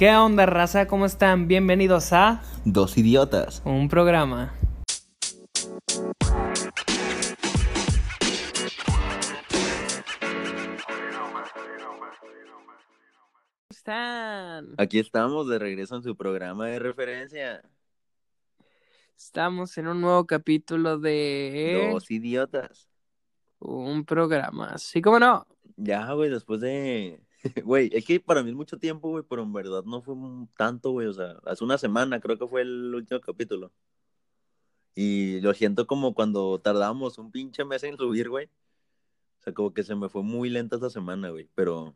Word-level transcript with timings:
¿Qué 0.00 0.16
onda, 0.16 0.46
raza? 0.46 0.86
¿Cómo 0.86 1.04
están? 1.04 1.46
Bienvenidos 1.46 2.14
a 2.14 2.40
Dos 2.64 2.96
idiotas. 2.96 3.60
un 3.66 3.90
programa. 3.90 4.54
¿Cómo 13.12 13.68
están? 13.68 14.74
Aquí 14.78 14.98
estamos 14.98 15.46
de 15.50 15.58
regreso 15.58 15.96
en 15.96 16.02
su 16.02 16.16
programa 16.16 16.68
de 16.68 16.78
referencia. 16.78 17.62
Estamos 19.18 19.76
en 19.76 19.86
un 19.88 20.00
nuevo 20.00 20.26
capítulo 20.26 20.98
de 20.98 21.90
Dos 21.92 22.10
idiotas. 22.10 22.88
un 23.58 24.06
programa. 24.06 24.78
Sí, 24.78 25.02
cómo 25.02 25.18
no. 25.18 25.46
Ya, 25.76 26.10
güey, 26.14 26.30
después 26.30 26.62
de. 26.62 27.20
Güey, 27.64 27.90
es 27.92 28.04
que 28.04 28.20
para 28.20 28.42
mí 28.42 28.50
es 28.50 28.56
mucho 28.56 28.78
tiempo, 28.78 29.08
güey, 29.10 29.24
pero 29.28 29.42
en 29.42 29.52
verdad 29.52 29.82
no 29.84 30.02
fue 30.02 30.14
tanto, 30.56 30.90
güey. 30.90 31.06
O 31.06 31.12
sea, 31.12 31.36
hace 31.46 31.64
una 31.64 31.78
semana 31.78 32.20
creo 32.20 32.38
que 32.38 32.46
fue 32.46 32.62
el 32.62 32.94
último 32.94 33.20
capítulo. 33.20 33.72
Y 34.94 35.40
lo 35.40 35.54
siento 35.54 35.86
como 35.86 36.14
cuando 36.14 36.58
tardamos 36.60 37.18
un 37.18 37.30
pinche 37.30 37.64
mes 37.64 37.82
en 37.84 37.96
subir, 37.96 38.28
güey. 38.28 38.46
O 38.46 39.42
sea, 39.42 39.54
como 39.54 39.72
que 39.72 39.82
se 39.82 39.94
me 39.94 40.08
fue 40.08 40.22
muy 40.22 40.50
lenta 40.50 40.76
esta 40.76 40.90
semana, 40.90 41.30
güey. 41.30 41.48
Pero, 41.54 41.94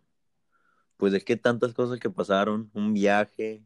pues 0.96 1.12
es 1.12 1.24
que 1.24 1.36
tantas 1.36 1.74
cosas 1.74 1.98
que 2.00 2.08
pasaron. 2.08 2.70
Un 2.72 2.94
viaje, 2.94 3.64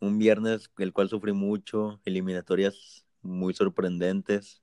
un 0.00 0.18
viernes 0.18 0.70
el 0.78 0.92
cual 0.92 1.08
sufrí 1.08 1.32
mucho, 1.32 2.00
eliminatorias 2.04 3.06
muy 3.22 3.54
sorprendentes. 3.54 4.62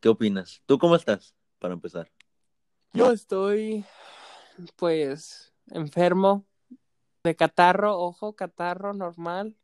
¿Qué 0.00 0.08
opinas? 0.08 0.62
¿Tú 0.66 0.78
cómo 0.78 0.96
estás, 0.96 1.34
para 1.58 1.74
empezar? 1.74 2.10
Yo 2.94 3.12
estoy, 3.12 3.84
pues, 4.76 5.52
enfermo 5.70 6.46
de 7.24 7.36
catarro, 7.36 7.98
ojo, 7.98 8.34
catarro 8.34 8.94
normal. 8.94 9.56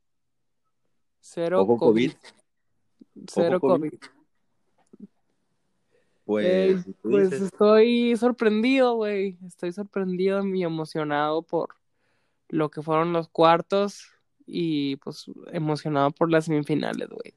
Cero 1.20 1.62
Ojo 1.62 1.78
COVID. 1.78 2.12
COVID. 2.12 3.26
Cero 3.28 3.56
Ojo 3.56 3.68
COVID. 3.68 3.90
COVID. 3.90 4.10
Pues, 6.26 6.86
pues 7.02 7.30
dices, 7.30 7.46
estoy 7.46 8.16
sorprendido, 8.16 8.94
güey. 8.94 9.38
Estoy 9.46 9.72
sorprendido 9.72 10.44
y 10.46 10.62
emocionado 10.62 11.42
por 11.42 11.76
lo 12.48 12.70
que 12.70 12.82
fueron 12.82 13.12
los 13.12 13.28
cuartos 13.28 14.08
y 14.46 14.96
pues 14.96 15.26
emocionado 15.52 16.10
por 16.10 16.30
las 16.30 16.46
semifinales, 16.46 17.08
güey. 17.08 17.34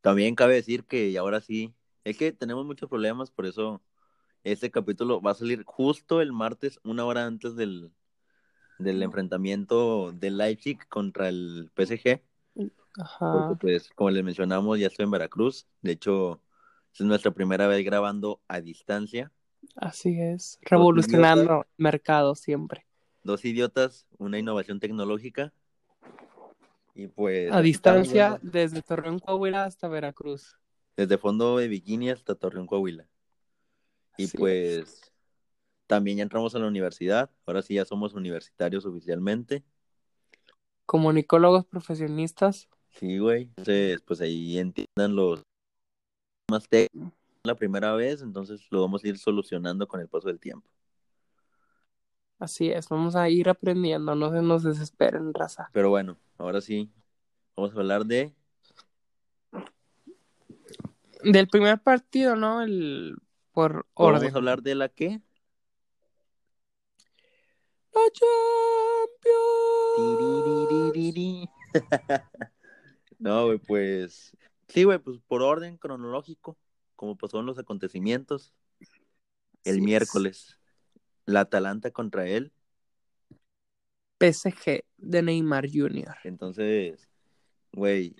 también 0.00 0.34
cabe 0.34 0.54
decir 0.54 0.84
que 0.84 1.16
ahora 1.18 1.40
sí, 1.40 1.74
es 2.04 2.16
que 2.16 2.32
tenemos 2.32 2.64
muchos 2.66 2.88
problemas, 2.88 3.30
por 3.30 3.46
eso 3.46 3.80
este 4.52 4.70
capítulo 4.70 5.20
va 5.20 5.32
a 5.32 5.34
salir 5.34 5.64
justo 5.64 6.20
el 6.20 6.32
martes, 6.32 6.78
una 6.84 7.04
hora 7.04 7.26
antes 7.26 7.56
del, 7.56 7.90
del 8.78 9.02
enfrentamiento 9.02 10.12
del 10.12 10.36
Leipzig 10.38 10.78
contra 10.88 11.28
el 11.28 11.70
PSG, 11.76 12.22
Ajá. 12.98 13.32
porque 13.48 13.56
pues, 13.60 13.90
como 13.94 14.10
les 14.10 14.22
mencionamos, 14.22 14.78
ya 14.78 14.86
estoy 14.86 15.04
en 15.04 15.10
Veracruz, 15.10 15.66
de 15.82 15.92
hecho, 15.92 16.40
es 16.94 17.00
nuestra 17.00 17.32
primera 17.32 17.66
vez 17.66 17.84
grabando 17.84 18.40
a 18.48 18.60
distancia, 18.60 19.32
Así 19.74 20.20
es. 20.20 20.60
Revolucionando 20.62 21.66
el 21.76 21.82
mercado 21.82 22.36
siempre. 22.36 22.86
dos 23.24 23.44
idiotas, 23.44 24.06
una 24.16 24.38
innovación 24.38 24.78
tecnológica, 24.78 25.52
y 26.94 27.08
pues... 27.08 27.52
A 27.52 27.60
distancia 27.62 28.38
desde 28.42 28.80
Torreón, 28.82 29.18
Coahuila 29.18 29.64
hasta 29.64 29.88
Veracruz. 29.88 30.56
desde 30.96 31.18
fondo 31.18 31.58
de 31.58 31.66
bikini 31.68 32.10
hasta 32.10 32.36
Torreón, 32.36 32.66
Coahuila. 32.68 33.08
Y 34.16 34.28
pues 34.28 35.12
también 35.86 36.18
ya 36.18 36.22
entramos 36.22 36.54
a 36.54 36.58
la 36.58 36.66
universidad, 36.66 37.30
ahora 37.44 37.62
sí 37.62 37.74
ya 37.74 37.84
somos 37.84 38.14
universitarios 38.14 38.84
oficialmente. 38.86 39.62
Comunicólogos 40.84 41.66
profesionistas. 41.66 42.68
Sí, 42.90 43.18
güey. 43.18 43.42
Entonces, 43.56 44.00
pues 44.02 44.20
ahí 44.20 44.58
entiendan 44.58 45.14
los 45.14 45.42
más 46.50 46.68
técnicos 46.68 47.12
la 47.46 47.54
primera 47.54 47.94
vez, 47.94 48.22
entonces 48.22 48.66
lo 48.70 48.82
vamos 48.82 49.04
a 49.04 49.08
ir 49.08 49.18
solucionando 49.18 49.86
con 49.86 50.00
el 50.00 50.08
paso 50.08 50.28
del 50.28 50.40
tiempo. 50.40 50.68
Así 52.38 52.70
es, 52.70 52.88
vamos 52.88 53.16
a 53.16 53.30
ir 53.30 53.48
aprendiendo, 53.48 54.14
no 54.14 54.30
se 54.30 54.42
nos 54.42 54.62
desesperen, 54.62 55.32
raza. 55.32 55.70
Pero 55.72 55.88
bueno, 55.88 56.18
ahora 56.36 56.60
sí, 56.60 56.90
vamos 57.56 57.74
a 57.74 57.78
hablar 57.78 58.04
de 58.04 58.34
Del 61.22 61.48
primer 61.48 61.80
partido, 61.80 62.36
¿no? 62.36 62.62
El 62.62 63.16
por 63.56 63.86
orden. 63.94 64.20
vamos 64.20 64.34
a 64.34 64.36
hablar 64.36 64.60
de 64.60 64.74
la 64.74 64.90
qué? 64.90 65.18
La 67.94 68.02
Champions. 70.92 71.48
No, 73.18 73.46
güey, 73.46 73.56
pues 73.56 74.36
sí, 74.68 74.84
güey, 74.84 74.98
pues 74.98 75.18
por 75.26 75.40
orden 75.40 75.78
cronológico, 75.78 76.58
como 76.96 77.16
pasaron 77.16 77.46
los 77.46 77.58
acontecimientos. 77.58 78.52
El 79.64 79.76
es. 79.76 79.82
miércoles, 79.82 80.58
la 81.24 81.40
Atalanta 81.40 81.90
contra 81.90 82.28
él. 82.28 82.52
PSG 84.20 84.84
de 84.98 85.22
Neymar 85.22 85.66
Jr. 85.72 86.14
Entonces, 86.24 87.08
güey, 87.72 88.16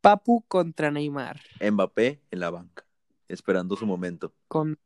Papu 0.00 0.44
contra 0.46 0.92
Neymar. 0.92 1.40
Mbappé 1.60 2.22
en 2.30 2.38
la 2.38 2.50
banca, 2.50 2.86
esperando 3.28 3.76
su 3.76 3.86
momento. 3.86 4.34
Con, 4.48 4.78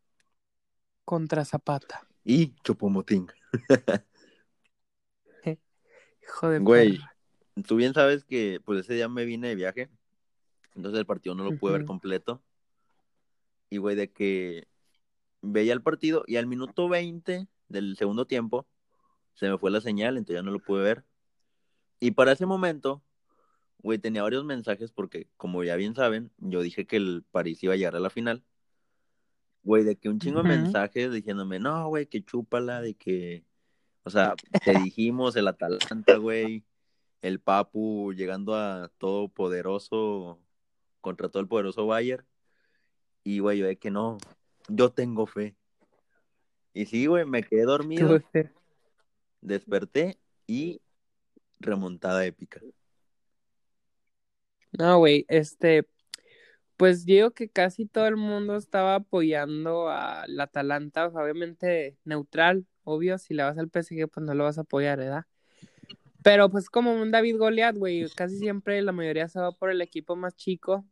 contra 1.04 1.44
Zapata. 1.44 2.06
Y 2.24 2.54
Chopomotín. 2.62 3.28
Hijo 6.22 6.48
de 6.48 6.58
Güey. 6.58 7.00
Tú 7.66 7.76
bien 7.76 7.92
sabes 7.92 8.24
que 8.24 8.60
pues 8.64 8.80
ese 8.80 8.94
día 8.94 9.08
me 9.08 9.24
vine 9.24 9.48
de 9.48 9.54
viaje, 9.54 9.90
entonces 10.74 10.98
el 10.98 11.06
partido 11.06 11.34
no 11.34 11.44
lo 11.44 11.58
pude 11.58 11.72
ver 11.72 11.84
completo. 11.84 12.42
Y 13.68 13.78
güey, 13.78 13.96
de 13.96 14.10
que 14.10 14.66
veía 15.42 15.72
el 15.72 15.82
partido 15.82 16.24
y 16.26 16.36
al 16.36 16.46
minuto 16.46 16.88
20 16.88 17.48
del 17.68 17.96
segundo 17.96 18.26
tiempo 18.26 18.66
se 19.34 19.48
me 19.48 19.58
fue 19.58 19.70
la 19.70 19.80
señal, 19.80 20.16
entonces 20.16 20.36
ya 20.36 20.42
no 20.42 20.50
lo 20.50 20.58
pude 20.60 20.82
ver. 20.82 21.04
Y 21.98 22.12
para 22.12 22.32
ese 22.32 22.46
momento, 22.46 23.02
güey, 23.82 23.98
tenía 23.98 24.22
varios 24.22 24.44
mensajes 24.44 24.90
porque, 24.92 25.28
como 25.36 25.64
ya 25.64 25.76
bien 25.76 25.94
saben, 25.94 26.30
yo 26.38 26.62
dije 26.62 26.86
que 26.86 26.96
el 26.96 27.24
París 27.30 27.62
iba 27.62 27.74
a 27.74 27.76
llegar 27.76 27.96
a 27.96 28.00
la 28.00 28.10
final. 28.10 28.44
Güey, 29.62 29.84
de 29.84 29.96
que 29.96 30.08
un 30.08 30.18
chingo 30.18 30.42
de 30.42 30.48
mensajes 30.48 31.12
diciéndome, 31.12 31.58
no, 31.58 31.88
güey, 31.88 32.06
que 32.06 32.24
chúpala, 32.24 32.80
de 32.80 32.94
que, 32.94 33.44
o 34.04 34.10
sea, 34.10 34.34
te 34.64 34.78
dijimos 34.78 35.36
el 35.36 35.48
Atalanta, 35.48 36.16
güey, 36.16 36.64
el 37.20 37.40
Papu 37.40 38.12
llegando 38.14 38.54
a 38.54 38.90
todo 38.98 39.28
poderoso 39.28 40.40
contra 41.00 41.28
todo 41.28 41.42
el 41.42 41.48
poderoso 41.48 41.86
Bayern. 41.86 42.24
Y, 43.22 43.40
güey, 43.40 43.58
yo 43.58 43.66
de 43.66 43.76
que 43.76 43.90
no, 43.90 44.16
yo 44.68 44.90
tengo 44.90 45.26
fe. 45.26 45.56
Y 46.72 46.86
sí, 46.86 47.06
güey, 47.06 47.26
me 47.26 47.42
quedé 47.42 47.64
dormido, 47.64 48.22
desperté 49.42 50.18
y 50.46 50.80
remontada 51.58 52.24
épica. 52.24 52.60
No, 54.80 54.96
güey, 54.96 55.26
este, 55.28 55.86
pues 56.78 57.04
digo 57.04 57.32
que 57.32 57.50
casi 57.50 57.84
todo 57.84 58.06
el 58.06 58.16
mundo 58.16 58.56
estaba 58.56 58.94
apoyando 58.94 59.90
al 59.90 60.40
Atalanta, 60.40 61.06
o 61.06 61.10
sea, 61.10 61.22
obviamente 61.22 61.98
neutral, 62.06 62.66
obvio, 62.82 63.18
si 63.18 63.34
le 63.34 63.42
vas 63.42 63.58
al 63.58 63.68
PSG, 63.68 64.08
pues 64.08 64.24
no 64.24 64.32
lo 64.32 64.44
vas 64.44 64.56
a 64.56 64.62
apoyar, 64.62 64.98
¿verdad? 64.98 65.26
Pero 66.22 66.48
pues 66.48 66.70
como 66.70 66.94
un 66.94 67.10
David 67.10 67.36
Goliat, 67.36 67.76
güey, 67.76 68.08
casi 68.16 68.38
siempre 68.38 68.80
la 68.80 68.92
mayoría 68.92 69.28
se 69.28 69.38
va 69.38 69.52
por 69.52 69.70
el 69.70 69.82
equipo 69.82 70.16
más 70.16 70.34
chico. 70.34 70.86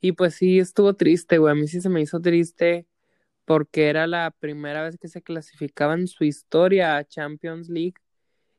Y 0.00 0.10
pues 0.10 0.34
sí, 0.34 0.58
estuvo 0.58 0.94
triste, 0.94 1.38
güey, 1.38 1.52
a 1.52 1.54
mí 1.54 1.68
sí 1.68 1.80
se 1.80 1.88
me 1.88 2.00
hizo 2.00 2.20
triste 2.20 2.88
porque 3.44 3.88
era 3.90 4.08
la 4.08 4.32
primera 4.32 4.82
vez 4.82 4.98
que 4.98 5.06
se 5.06 5.22
clasificaba 5.22 5.94
en 5.94 6.08
su 6.08 6.24
historia 6.24 6.96
a 6.96 7.04
Champions 7.04 7.68
League 7.68 7.94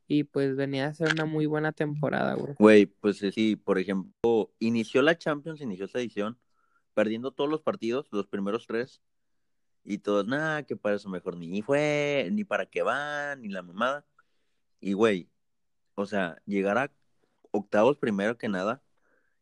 y 0.08 0.24
pues 0.24 0.56
venía 0.56 0.88
a 0.88 0.94
ser 0.94 1.12
una 1.14 1.26
muy 1.26 1.46
buena 1.46 1.72
temporada, 1.72 2.36
güey. 2.36 2.56
Güey, 2.58 2.86
pues 2.86 3.18
sí, 3.18 3.56
por 3.56 3.78
ejemplo, 3.78 4.52
inició 4.60 5.02
la 5.02 5.18
Champions, 5.18 5.62
inició 5.62 5.86
esta 5.86 6.00
edición, 6.00 6.40
perdiendo 6.94 7.32
todos 7.32 7.50
los 7.50 7.62
partidos, 7.62 8.08
los 8.12 8.28
primeros 8.28 8.66
tres, 8.68 9.02
y 9.84 10.00
todos, 10.00 10.26
nada, 10.28 10.64
que 10.64 10.76
para 10.76 10.96
eso 10.96 11.10
mejor 11.10 11.38
ni 11.38 11.62
fue, 11.62 12.30
ni 12.32 12.44
para 12.44 12.66
qué 12.66 12.82
van, 12.82 13.42
ni 13.42 13.50
la 13.50 13.62
mamada. 13.62 14.06
Y 14.80 14.94
güey, 14.94 15.30
o 15.96 16.06
sea, 16.06 16.42
llegar 16.46 16.78
a 16.78 16.92
octavos 17.52 17.98
primero 17.98 18.38
que 18.38 18.50
nada, 18.50 18.82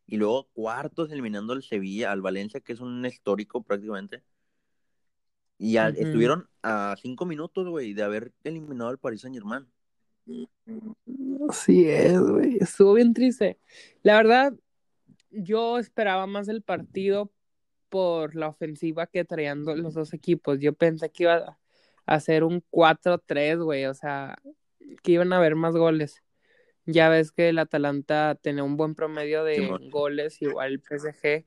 y 0.08 0.18
luego 0.18 0.48
cuartos 0.54 1.12
eliminando 1.12 1.54
al 1.54 1.64
Sevilla, 1.64 2.12
al 2.12 2.22
Valencia, 2.22 2.60
que 2.60 2.74
es 2.74 2.80
un 2.80 3.06
histórico 3.06 3.64
prácticamente. 3.64 4.24
Y 5.58 5.78
a- 5.78 5.90
Ujú. 5.90 6.02
estuvieron 6.02 6.50
a 6.62 6.96
cinco 7.02 7.26
minutos, 7.26 7.68
güey, 7.68 7.94
de 7.94 8.04
haber 8.04 8.34
eliminado 8.44 8.90
al 8.90 9.00
Paris 9.00 9.22
Saint 9.22 9.36
Germain. 9.36 9.66
Así 11.50 11.90
es, 11.90 12.20
güey. 12.20 12.58
Estuvo 12.60 12.94
bien 12.94 13.14
triste. 13.14 13.60
La 14.04 14.16
verdad, 14.16 14.54
yo 15.32 15.78
esperaba 15.78 16.28
más 16.28 16.48
el 16.48 16.62
partido 16.62 17.32
por 17.90 18.36
la 18.36 18.48
ofensiva 18.48 19.08
que 19.08 19.26
traían 19.26 19.64
los 19.64 19.94
dos 19.94 20.14
equipos. 20.14 20.60
Yo 20.60 20.74
pensé 20.74 21.12
que 21.12 21.24
iba 21.24 21.58
hacer 22.06 22.44
un 22.44 22.64
4-3, 22.70 23.60
güey, 23.60 23.86
o 23.86 23.94
sea, 23.94 24.38
que 25.02 25.14
iban 25.14 25.34
a 25.34 25.38
haber 25.38 25.56
más 25.56 25.76
goles. 25.76 26.24
Ya 26.86 27.10
ves 27.10 27.32
que 27.32 27.50
el 27.50 27.58
Atalanta 27.58 28.36
tenía 28.36 28.64
un 28.64 28.78
buen 28.78 28.94
promedio 28.94 29.44
de 29.44 29.68
goles, 29.92 30.42
igual 30.42 30.74
el 30.74 30.82
PSG. 30.82 31.46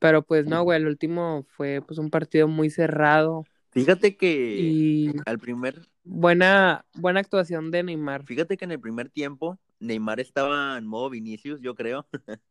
Pero 0.00 0.22
pues 0.22 0.46
no, 0.46 0.62
güey, 0.62 0.80
el 0.80 0.86
último 0.86 1.44
fue 1.48 1.80
pues 1.86 1.98
un 1.98 2.10
partido 2.10 2.48
muy 2.48 2.70
cerrado 2.70 3.44
Fíjate 3.70 4.16
que 4.16 4.56
y 4.58 5.12
al 5.26 5.38
primer, 5.38 5.86
buena, 6.08 6.84
buena 6.94 7.20
actuación 7.20 7.70
de 7.70 7.82
Neymar. 7.82 8.24
fíjate 8.24 8.56
que 8.56 8.64
en 8.64 8.72
el 8.72 8.80
primer 8.80 9.10
tiempo 9.10 9.58
Neymar 9.78 10.20
estaba 10.20 10.78
en 10.78 10.86
modo 10.86 11.10
Vinicius, 11.10 11.60
yo 11.60 11.74
creo. 11.74 12.06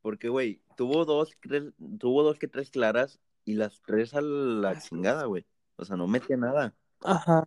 Porque, 0.00 0.28
güey, 0.28 0.60
tuvo 0.76 1.04
dos, 1.04 1.30
tres, 1.40 1.64
tuvo 1.98 2.22
dos 2.22 2.38
que 2.38 2.46
tres 2.46 2.70
claras 2.70 3.20
y 3.44 3.54
las 3.54 3.82
tres 3.82 4.14
a 4.14 4.20
la 4.20 4.78
chingada, 4.78 5.24
güey. 5.24 5.46
O 5.76 5.84
sea, 5.84 5.96
no 5.96 6.06
metía 6.06 6.36
nada. 6.36 6.74
Ajá. 7.02 7.44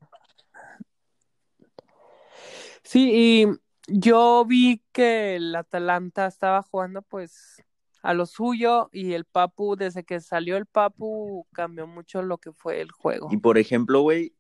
Sí, 2.83 3.11
y 3.13 3.47
yo 3.87 4.43
vi 4.45 4.83
que 4.91 5.35
el 5.35 5.55
Atalanta 5.55 6.25
estaba 6.25 6.61
jugando 6.63 7.01
pues 7.03 7.63
a 8.01 8.13
lo 8.13 8.25
suyo 8.25 8.89
y 8.91 9.13
el 9.13 9.25
Papu, 9.25 9.75
desde 9.75 10.03
que 10.03 10.19
salió 10.19 10.57
el 10.57 10.65
Papu, 10.65 11.45
cambió 11.53 11.87
mucho 11.87 12.21
lo 12.21 12.37
que 12.37 12.53
fue 12.53 12.81
el 12.81 12.91
juego. 12.91 13.29
Y 13.31 13.37
por 13.37 13.57
ejemplo, 13.57 14.01
güey, 14.01 14.36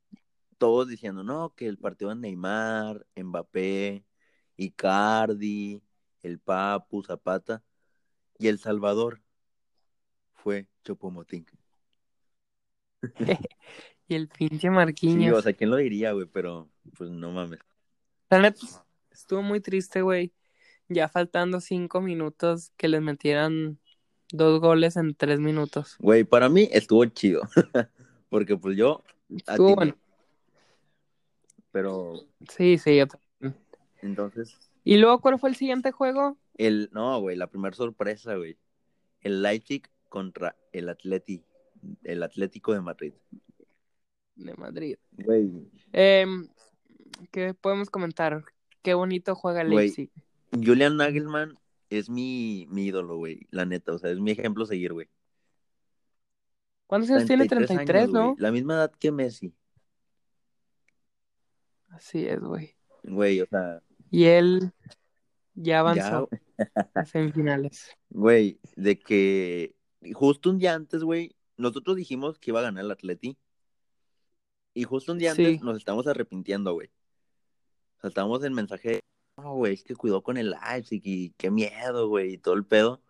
todos 0.57 0.87
diciendo, 0.87 1.23
no, 1.23 1.53
que 1.55 1.67
el 1.67 1.77
partido 1.77 2.09
de 2.09 2.15
Neymar, 2.17 3.05
Mbappé, 3.15 4.05
Icardi, 4.57 5.81
el 6.23 6.39
Papu, 6.39 7.03
Zapata 7.03 7.63
y 8.37 8.47
El 8.47 8.59
Salvador 8.59 9.21
fue 10.33 10.67
Chopomotín. 10.83 11.45
Y 14.09 14.15
el 14.15 14.29
pinche 14.29 14.59
Sí, 14.59 14.69
Marquinhos. 14.69 15.39
o 15.39 15.41
sea, 15.41 15.51
¿quién 15.51 15.69
lo 15.69 15.75
diría, 15.75 16.13
güey? 16.13 16.27
Pero, 16.31 16.69
pues 16.97 17.09
no 17.09 17.31
mames. 17.31 17.59
La 18.29 18.39
neta, 18.39 18.65
estuvo 19.11 19.41
muy 19.41 19.59
triste, 19.59 20.01
güey. 20.01 20.31
Ya 20.87 21.09
faltando 21.09 21.59
cinco 21.59 21.99
minutos 21.99 22.71
que 22.77 22.87
les 22.87 23.01
metieran 23.01 23.79
dos 24.31 24.61
goles 24.61 24.95
en 24.95 25.13
tres 25.13 25.41
minutos. 25.41 25.97
Güey, 25.99 26.23
para 26.23 26.47
mí 26.47 26.69
estuvo 26.71 27.03
chido. 27.05 27.41
Porque 28.29 28.55
pues 28.55 28.77
yo 28.77 29.03
Estuvo 29.29 29.75
bueno. 29.75 29.97
Pero 31.71 32.13
Sí, 32.49 32.77
sí, 32.77 32.97
yo 32.97 33.07
también. 33.07 33.61
entonces, 34.01 34.57
¿Y 34.83 34.97
luego 34.97 35.19
cuál 35.19 35.39
fue 35.39 35.49
el 35.49 35.55
siguiente 35.55 35.91
juego? 35.91 36.37
el, 36.55 36.89
no, 36.91 37.19
güey, 37.21 37.35
la 37.35 37.47
primera 37.47 37.75
sorpresa, 37.75 38.35
güey. 38.35 38.57
El 39.21 39.41
Leipzig 39.43 39.83
contra 40.09 40.55
el 40.71 40.89
Atleti, 40.89 41.43
el 42.03 42.23
Atlético 42.23 42.73
de 42.73 42.81
Madrid. 42.81 43.13
De 44.35 44.53
Madrid. 44.55 44.97
Güey, 45.11 45.51
Em, 45.93 46.47
¿qué 47.31 47.53
podemos 47.53 47.89
comentar? 47.89 48.43
Qué 48.81 48.93
bonito 48.93 49.35
juega 49.35 49.61
el 49.61 49.71
Güey. 49.71 49.87
Leipzig. 49.87 50.11
Julian 50.51 50.97
Nagelman 50.97 51.57
es 51.89 52.09
mi, 52.09 52.67
mi 52.69 52.85
ídolo, 52.85 53.17
güey, 53.17 53.47
la 53.51 53.65
neta, 53.65 53.93
o 53.93 53.97
sea, 53.99 54.11
es 54.11 54.19
mi 54.19 54.31
ejemplo 54.31 54.63
a 54.63 54.67
seguir, 54.67 54.93
güey. 54.93 55.09
¿Cuántos 56.85 57.09
años 57.11 57.25
tiene? 57.25 57.45
33, 57.47 57.99
años, 57.99 58.13
¿no? 58.13 58.25
güey, 58.27 58.35
La 58.39 58.51
misma 58.51 58.75
edad 58.75 58.91
que 58.97 59.11
Messi, 59.11 59.53
Así 61.97 62.25
es, 62.27 62.39
güey. 62.39 62.75
güey, 63.03 63.41
o 63.41 63.45
sea, 63.47 63.81
Y 64.11 64.25
él 64.25 64.71
ya 65.55 65.63
ya, 65.73 65.79
avanzó 65.79 66.29
a 66.95 67.05
semifinales. 67.05 67.91
güey, 68.09 68.59
de 68.75 68.99
que 68.99 69.75
justo 70.13 70.49
un 70.49 70.59
día 70.59 70.73
antes, 70.75 71.03
güey, 71.03 71.35
nosotros 71.57 71.95
dijimos 71.95 72.37
que 72.39 72.51
iba 72.51 72.59
a 72.59 72.63
ganar 72.63 72.83
el 72.85 72.91
Atleti. 72.91 73.37
Y 74.73 74.83
justo 74.83 75.11
un 75.11 75.17
día 75.17 75.33
Sí. 75.33 75.43
antes 75.45 75.63
nos 75.63 75.77
estamos 75.77 76.05
arrepintiendo, 76.07 76.73
güey. 76.73 76.89
O 77.97 78.01
sea, 78.01 78.09
estábamos 78.09 78.43
en 78.43 78.53
mensaje, 78.53 78.99
no, 79.37 79.55
güey, 79.55 79.73
es 79.73 79.83
que 79.83 79.95
cuidó 79.95 80.21
con 80.21 80.37
el 80.37 80.51
Leipzig 80.51 81.01
y 81.03 81.31
qué 81.31 81.49
miedo, 81.49 82.07
güey, 82.09 82.33
y 82.33 82.37
todo 82.37 82.53
el 82.53 82.63
pedo. 82.65 83.01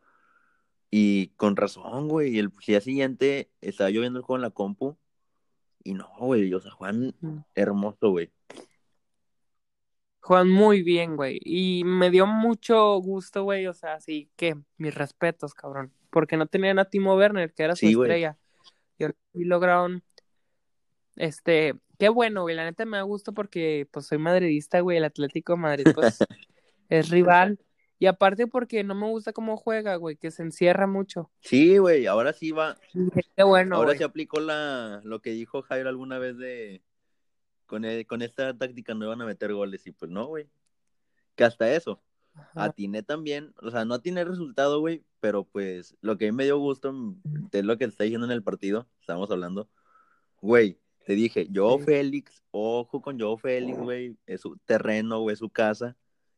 Y 0.89 1.27
con 1.35 1.57
razón, 1.57 2.07
güey, 2.07 2.35
y 2.35 2.39
el 2.39 2.53
día 2.65 2.79
siguiente 2.79 3.51
estaba 3.59 3.89
yo 3.89 3.99
viendo 3.99 4.19
el 4.19 4.23
juego 4.23 4.37
en 4.37 4.43
la 4.43 4.51
compu. 4.51 4.97
Y 5.83 5.93
no, 5.93 6.09
güey, 6.19 6.53
o 6.53 6.61
sea, 6.61 6.71
Juan, 6.71 7.13
Mm. 7.19 7.39
hermoso, 7.55 8.11
güey. 8.11 8.31
Juegan 10.27 10.49
muy 10.49 10.83
bien, 10.83 11.15
güey. 11.15 11.39
Y 11.41 11.83
me 11.85 12.11
dio 12.11 12.27
mucho 12.27 12.97
gusto, 12.97 13.43
güey. 13.43 13.65
O 13.67 13.73
sea, 13.73 14.01
sí 14.01 14.29
que 14.35 14.57
mis 14.75 14.93
respetos, 14.93 15.53
cabrón. 15.53 15.93
Porque 16.09 16.35
no 16.35 16.47
tenían 16.47 16.79
a 16.79 16.89
Timo 16.89 17.15
Werner, 17.15 17.53
que 17.53 17.63
era 17.63 17.77
su 17.77 17.85
Sí, 17.85 17.93
estrella. 17.93 18.37
Y, 18.99 19.45
lograron. 19.45 20.03
Este, 21.15 21.75
qué 21.97 22.09
bueno, 22.09 22.41
güey. 22.41 22.57
La 22.57 22.65
neta 22.65 22.83
me 22.83 22.97
da 22.97 23.03
gusto 23.03 23.33
porque, 23.33 23.87
pues, 23.89 24.07
soy 24.07 24.17
madridista, 24.17 24.81
güey. 24.81 24.97
El 24.97 25.05
Atlético 25.05 25.53
de 25.53 25.59
Madrid, 25.59 25.85
pues, 25.95 26.19
es 26.89 27.09
rival. 27.09 27.57
Y 27.97 28.07
aparte 28.07 28.47
porque 28.47 28.83
no 28.83 28.95
me 28.95 29.07
gusta 29.07 29.31
cómo 29.31 29.55
juega, 29.55 29.95
güey, 29.95 30.17
que 30.17 30.31
se 30.31 30.43
encierra 30.43 30.87
mucho. 30.87 31.31
Sí, 31.39 31.77
güey, 31.77 32.05
ahora 32.05 32.33
sí 32.33 32.51
va, 32.51 32.77
qué 33.35 33.43
bueno, 33.43 33.77
ahora 33.77 33.95
sí 33.95 34.03
aplicó 34.03 34.39
la, 34.39 35.01
lo 35.03 35.19
que 35.19 35.31
dijo 35.31 35.63
Jairo 35.63 35.89
alguna 35.89 36.19
vez 36.19 36.37
de, 36.37 36.83
con, 37.67 37.85
el- 37.85 38.07
con 38.07 38.21
esta 38.23 38.57
táctica 38.57 38.93
no 38.95 39.05
iban 39.05 39.21
a 39.21 39.25
meter 39.25 39.53
goles, 39.53 39.85
y 39.85 39.91
pues 39.91 40.09
no, 40.09 40.25
güey. 40.27 40.49
Que 41.35 41.43
hasta 41.43 41.71
eso, 41.71 42.01
Ajá. 42.33 42.63
atiné 42.65 43.03
también, 43.03 43.53
o 43.61 43.69
sea, 43.69 43.85
no 43.85 43.93
atiné 43.93 44.21
el 44.21 44.27
resultado, 44.27 44.79
güey, 44.79 45.03
pero 45.19 45.43
pues 45.43 45.95
lo 46.01 46.17
que 46.17 46.27
a 46.27 46.31
mí 46.31 46.35
me 46.35 46.45
dio 46.45 46.57
gusto 46.57 46.91
mm, 46.91 47.21
es 47.51 47.63
lo 47.65 47.77
que 47.77 47.85
te 47.85 47.91
está 47.91 48.03
diciendo 48.05 48.25
en 48.25 48.31
el 48.33 48.41
partido, 48.43 48.87
estábamos 48.99 49.29
hablando, 49.29 49.69
güey, 50.41 50.79
te 51.05 51.13
dije, 51.13 51.47
Joe 51.53 51.77
Sí. 51.79 51.85
Félix, 51.85 52.43
ojo 52.51 53.01
con 53.01 53.19
Joe 53.19 53.37
Félix, 53.37 53.77
güey, 53.79 54.17
es 54.25 54.41
su 54.41 54.57
terreno, 54.65 55.19
güey, 55.21 55.33
es 55.33 55.39
su 55.39 55.49
casa, 55.49 55.95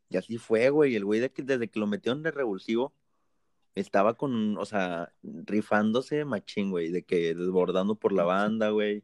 y 0.09 0.17
así 0.17 0.37
fue, 0.37 0.69
güey, 0.69 0.95
el 0.95 1.05
güey 1.05 1.19
de 1.21 1.31
que, 1.31 1.43
desde 1.43 1.69
que 1.69 1.79
lo 1.79 1.87
metieron 1.87 2.21
de 2.23 2.31
revulsivo, 2.31 2.93
estaba 3.75 4.15
con, 4.15 4.57
o 4.57 4.65
sea, 4.65 5.13
rifándose 5.23 6.25
machín, 6.25 6.71
güey, 6.71 6.91
de 6.91 7.03
que 7.03 7.33
desbordando 7.35 7.95
por 7.95 8.11
la 8.11 8.23
banda, 8.25 8.69
güey, 8.71 9.03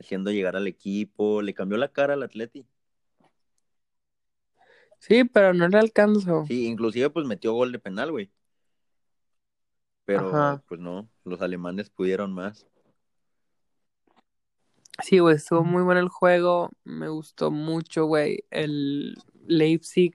haciendo 0.00 0.30
llegar 0.30 0.56
al 0.56 0.66
equipo, 0.66 1.42
le 1.42 1.54
cambió 1.54 1.78
la 1.78 1.88
cara 1.88 2.14
al 2.14 2.22
Atleti. 2.22 2.66
Sí, 4.98 5.24
pero 5.24 5.54
no 5.54 5.68
le 5.68 5.78
alcanzo. 5.78 6.44
Sí, 6.46 6.66
inclusive 6.66 7.10
pues 7.10 7.26
metió 7.26 7.52
gol 7.52 7.72
de 7.72 7.78
penal, 7.78 8.10
güey. 8.10 8.30
Pero 10.04 10.28
Ajá. 10.28 10.62
pues 10.66 10.80
no, 10.80 11.08
los 11.24 11.40
alemanes 11.42 11.90
pudieron 11.90 12.32
más. 12.32 12.66
Sí, 15.02 15.20
güey, 15.20 15.36
estuvo 15.36 15.62
muy 15.62 15.82
bueno 15.82 16.00
el 16.00 16.08
juego. 16.08 16.70
Me 16.84 17.08
gustó 17.08 17.50
mucho, 17.50 18.06
güey. 18.06 18.44
El 18.50 19.16
Leipzig. 19.46 20.14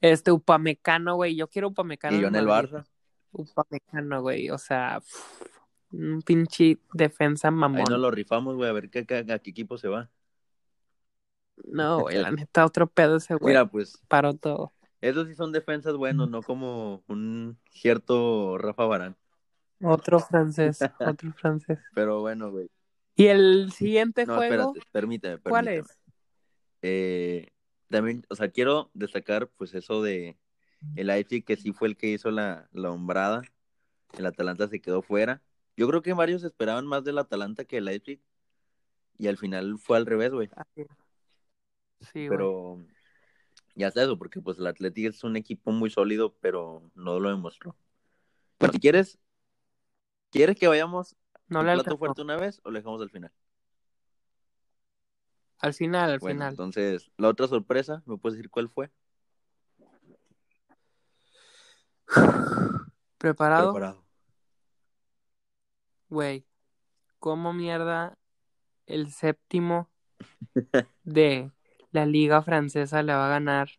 Este 0.00 0.30
Upamecano, 0.30 1.16
güey. 1.16 1.34
Yo 1.34 1.48
quiero 1.48 1.68
Upamecano. 1.68 2.16
Y 2.16 2.20
yo 2.20 2.28
en 2.28 2.36
el 2.36 2.46
Madrid. 2.46 2.70
Barça. 2.70 2.86
Upamecano, 3.32 4.22
güey. 4.22 4.50
O 4.50 4.58
sea, 4.58 5.00
pf, 5.00 5.59
un 5.92 6.22
pinche 6.22 6.78
defensa 6.92 7.48
Ahí 7.48 7.54
mamón. 7.54 7.90
nos 7.90 8.00
lo 8.00 8.10
rifamos, 8.10 8.56
güey, 8.56 8.68
a 8.70 8.72
ver 8.72 8.90
qué, 8.90 9.06
qué- 9.06 9.24
a 9.32 9.38
qué 9.38 9.50
equipo 9.50 9.78
se 9.78 9.88
va. 9.88 10.10
No, 11.64 12.00
güey, 12.02 12.18
la 12.18 12.30
neta, 12.46 12.64
otro 12.64 12.86
pedo 12.86 13.16
ese 13.16 13.34
güey. 13.34 13.54
Mira, 13.54 13.70
pues, 13.70 14.00
Paró 14.08 14.34
todo. 14.34 14.72
esos 15.00 15.28
sí 15.28 15.34
son 15.34 15.52
defensas 15.52 15.96
buenos, 15.96 16.28
no 16.30 16.42
como 16.42 17.02
un 17.06 17.58
cierto 17.70 18.58
Rafa 18.58 18.84
Barán. 18.84 19.16
Otro 19.82 20.20
francés, 20.20 20.78
otro 21.00 21.32
francés. 21.32 21.78
Pero 21.94 22.20
bueno, 22.20 22.50
güey. 22.50 22.70
Y 23.16 23.26
el 23.26 23.72
siguiente 23.72 24.26
No, 24.26 24.36
juego, 24.36 24.72
espérate, 24.72 24.90
permíteme, 24.92 25.38
¿cuál 25.42 25.66
permíteme. 25.66 25.88
es? 25.88 25.98
Eh, 26.82 27.48
también, 27.88 28.24
o 28.30 28.34
sea, 28.36 28.50
quiero 28.50 28.90
destacar 28.94 29.48
pues 29.56 29.74
eso 29.74 30.02
de 30.02 30.38
el 30.96 31.06
Leipzig 31.08 31.44
que 31.44 31.56
sí 31.56 31.72
fue 31.72 31.88
el 31.88 31.96
que 31.96 32.08
hizo 32.08 32.30
la, 32.30 32.68
la 32.72 32.90
hombrada. 32.90 33.42
El 34.18 34.26
Atalanta 34.26 34.68
se 34.68 34.80
quedó 34.80 35.02
fuera. 35.02 35.42
Yo 35.76 35.88
creo 35.88 36.02
que 36.02 36.12
varios 36.12 36.44
esperaban 36.44 36.86
más 36.86 37.04
del 37.04 37.18
Atalanta 37.18 37.64
que 37.64 37.78
el 37.78 37.86
Leipzig. 37.86 38.20
Y 39.18 39.28
al 39.28 39.36
final 39.36 39.78
fue 39.78 39.96
al 39.98 40.06
revés, 40.06 40.32
güey. 40.32 40.50
Así. 40.56 40.86
Sí, 42.12 42.26
güey. 42.26 42.38
Pero 42.38 42.78
ya 43.74 43.88
está 43.88 44.02
eso, 44.02 44.18
porque 44.18 44.40
pues 44.40 44.58
el 44.58 44.66
Atlético 44.66 45.08
es 45.10 45.22
un 45.24 45.36
equipo 45.36 45.72
muy 45.72 45.90
sólido, 45.90 46.34
pero 46.40 46.82
no 46.94 47.20
lo 47.20 47.28
demostró. 47.30 47.76
Bueno, 48.58 48.72
si 48.72 48.80
quieres, 48.80 49.18
¿quieres 50.30 50.56
que 50.58 50.68
vayamos 50.68 51.16
No 51.48 51.60
al 51.60 51.66
plato 51.66 51.80
alcanzó. 51.80 51.98
fuerte 51.98 52.22
una 52.22 52.36
vez 52.36 52.60
o 52.64 52.70
lo 52.70 52.78
dejamos 52.78 53.00
al 53.02 53.10
final? 53.10 53.32
Al 55.60 55.74
final, 55.74 56.10
al 56.10 56.18
Bueno, 56.20 56.36
final. 56.36 56.52
entonces, 56.52 57.10
la 57.18 57.28
otra 57.28 57.46
sorpresa, 57.46 58.02
¿me 58.06 58.16
puedes 58.16 58.36
decir 58.36 58.50
cuál 58.50 58.68
fue? 58.70 58.90
¿Preparado? 63.18 63.72
Preparado. 63.72 64.04
Güey, 66.10 66.44
¿cómo 67.18 67.52
mierda 67.52 68.18
el 68.86 69.12
séptimo 69.12 69.88
de 71.04 71.50
la 71.92 72.04
liga 72.04 72.42
francesa 72.42 73.02
le 73.02 73.12
va 73.14 73.26
a 73.26 73.30
ganar 73.30 73.70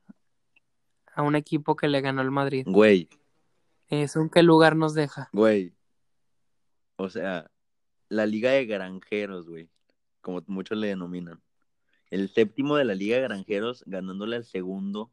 a 1.13 1.21
un 1.21 1.35
equipo 1.35 1.75
que 1.75 1.87
le 1.87 2.01
ganó 2.01 2.21
el 2.21 2.31
Madrid? 2.31 2.65
Güey, 2.67 3.09
¿Eso 3.89 4.21
en 4.21 4.29
qué 4.29 4.41
lugar 4.41 4.77
nos 4.77 4.93
deja? 4.93 5.29
güey. 5.33 5.75
O 6.95 7.09
sea, 7.09 7.51
la 8.07 8.25
liga 8.25 8.51
de 8.51 8.65
granjeros, 8.65 9.49
güey. 9.49 9.69
como 10.21 10.41
muchos 10.47 10.77
le 10.77 10.87
denominan. 10.87 11.41
El 12.09 12.29
séptimo 12.29 12.75
de 12.77 12.85
la 12.85 12.93
Liga 12.93 13.15
de 13.15 13.23
Granjeros, 13.23 13.83
ganándole 13.87 14.35
al 14.35 14.43
segundo 14.45 15.11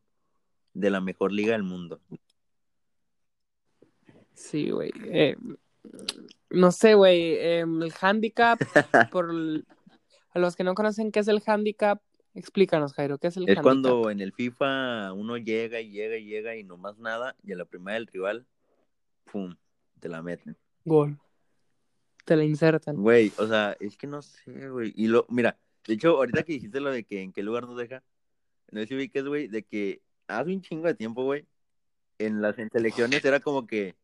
de 0.75 0.91
la 0.91 1.01
mejor 1.01 1.33
liga 1.33 1.53
del 1.53 1.63
mundo. 1.63 2.01
Sí, 4.35 4.71
güey. 4.71 4.93
Eh, 5.05 5.37
no 6.51 6.73
sé, 6.73 6.95
güey. 6.95 7.35
Eh, 7.35 7.61
el 7.61 7.93
handicap, 8.01 8.59
por 9.11 9.31
a 10.31 10.39
los 10.39 10.57
que 10.57 10.65
no 10.65 10.75
conocen 10.75 11.13
qué 11.13 11.21
es 11.21 11.29
el 11.29 11.43
handicap, 11.47 12.01
explícanos, 12.35 12.95
Jairo, 12.95 13.19
¿qué 13.19 13.29
es 13.29 13.37
el 13.37 13.45
Es 13.45 13.49
handicap? 13.49 13.63
cuando 13.63 14.11
en 14.11 14.21
el 14.21 14.33
FIFA 14.33 15.13
uno 15.13 15.37
llega 15.37 15.81
y 15.81 15.91
llega 15.91 16.17
y 16.17 16.27
llega 16.27 16.57
y 16.57 16.65
no 16.65 16.77
más 16.77 16.99
nada, 16.99 17.37
y 17.43 17.53
a 17.53 17.57
la 17.57 17.65
primera 17.65 17.95
del 17.95 18.07
rival, 18.07 18.47
¡pum! 19.25 19.57
Te 20.01 20.09
la 20.09 20.23
meten. 20.23 20.57
Gol. 20.85 21.19
Te 22.25 22.37
la 22.37 22.45
insertan. 22.45 22.97
Güey, 22.97 23.33
o 23.39 23.47
sea, 23.47 23.77
es 23.81 23.97
que 23.97 24.07
no 24.07 24.23
sé, 24.23 24.69
güey. 24.69 24.93
Y 24.97 25.09
lo, 25.09 25.27
mira, 25.29 25.59
de 25.87 25.95
hecho, 25.95 26.17
ahorita 26.17 26.43
que 26.43 26.53
dijiste 26.53 26.81
lo 26.81 26.91
de 26.91 27.05
que 27.05 27.23
en 27.23 27.33
qué 27.33 27.43
lugar 27.43 27.67
nos 27.67 27.77
deja, 27.77 28.03
no 28.71 28.81
sé 28.81 28.87
si 28.87 28.95
ubiques, 28.95 29.25
güey, 29.25 29.49
de 29.49 29.63
que 29.63 30.03
hace 30.29 30.51
un 30.51 30.61
chingo 30.61 30.87
de 30.87 30.95
tiempo, 30.95 31.25
güey, 31.25 31.47
en 32.19 32.43
las 32.43 32.57
selecciones 32.57 33.25
era 33.25 33.41
como 33.41 33.67
que 33.67 33.97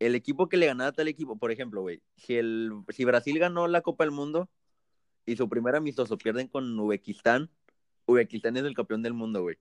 el 0.00 0.14
equipo 0.14 0.48
que 0.48 0.56
le 0.56 0.66
ganaba 0.66 0.90
a 0.90 0.92
tal 0.92 1.08
equipo, 1.08 1.38
por 1.38 1.50
ejemplo, 1.52 1.82
güey, 1.82 2.02
si 2.16 2.36
el, 2.36 2.72
si 2.90 3.04
Brasil 3.04 3.38
ganó 3.38 3.68
la 3.68 3.82
Copa 3.82 4.04
del 4.04 4.12
Mundo 4.12 4.48
y 5.26 5.36
su 5.36 5.48
primer 5.48 5.76
amistoso 5.76 6.18
pierden 6.18 6.48
con 6.48 6.78
Uzbekistán, 6.78 7.50
Uzbekistán 8.06 8.56
es 8.56 8.64
el 8.64 8.74
campeón 8.74 9.02
del 9.02 9.14
mundo, 9.14 9.42
güey. 9.42 9.58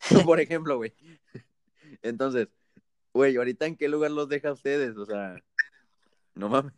por 0.26 0.40
ejemplo, 0.40 0.76
güey. 0.76 0.94
Entonces, 2.02 2.48
güey, 3.14 3.36
ahorita 3.36 3.66
en 3.66 3.76
qué 3.76 3.88
lugar 3.88 4.10
los 4.12 4.28
deja 4.28 4.50
a 4.50 4.52
ustedes, 4.52 4.96
o 4.96 5.06
sea, 5.06 5.36
no 6.34 6.48
mames. 6.48 6.74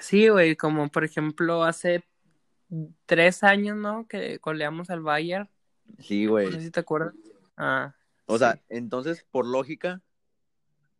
Sí, 0.00 0.28
güey, 0.28 0.56
como 0.56 0.88
por 0.90 1.04
ejemplo 1.04 1.64
hace 1.64 2.04
tres 3.06 3.42
años, 3.42 3.76
¿no? 3.76 4.06
Que 4.08 4.38
goleamos 4.38 4.90
al 4.90 5.00
Bayern. 5.02 5.50
Sí, 5.98 6.26
No 6.26 6.32
güey. 6.32 6.50
sé 6.50 6.60
si 6.60 6.70
te 6.70 6.80
acuerdas. 6.80 7.14
Ah, 7.56 7.94
O 8.26 8.38
sea, 8.38 8.62
entonces, 8.68 9.24
por 9.30 9.46
lógica, 9.46 10.02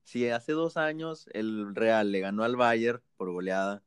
si 0.07 0.29
hace 0.31 0.53
dos 0.53 0.77
años 0.77 1.29
el 1.33 1.75
Real 1.75 2.13
le 2.13 2.21
ganó 2.21 2.45
al 2.45 2.55
Bayern 2.55 3.03
por 3.17 3.33
goleada, 3.33 3.83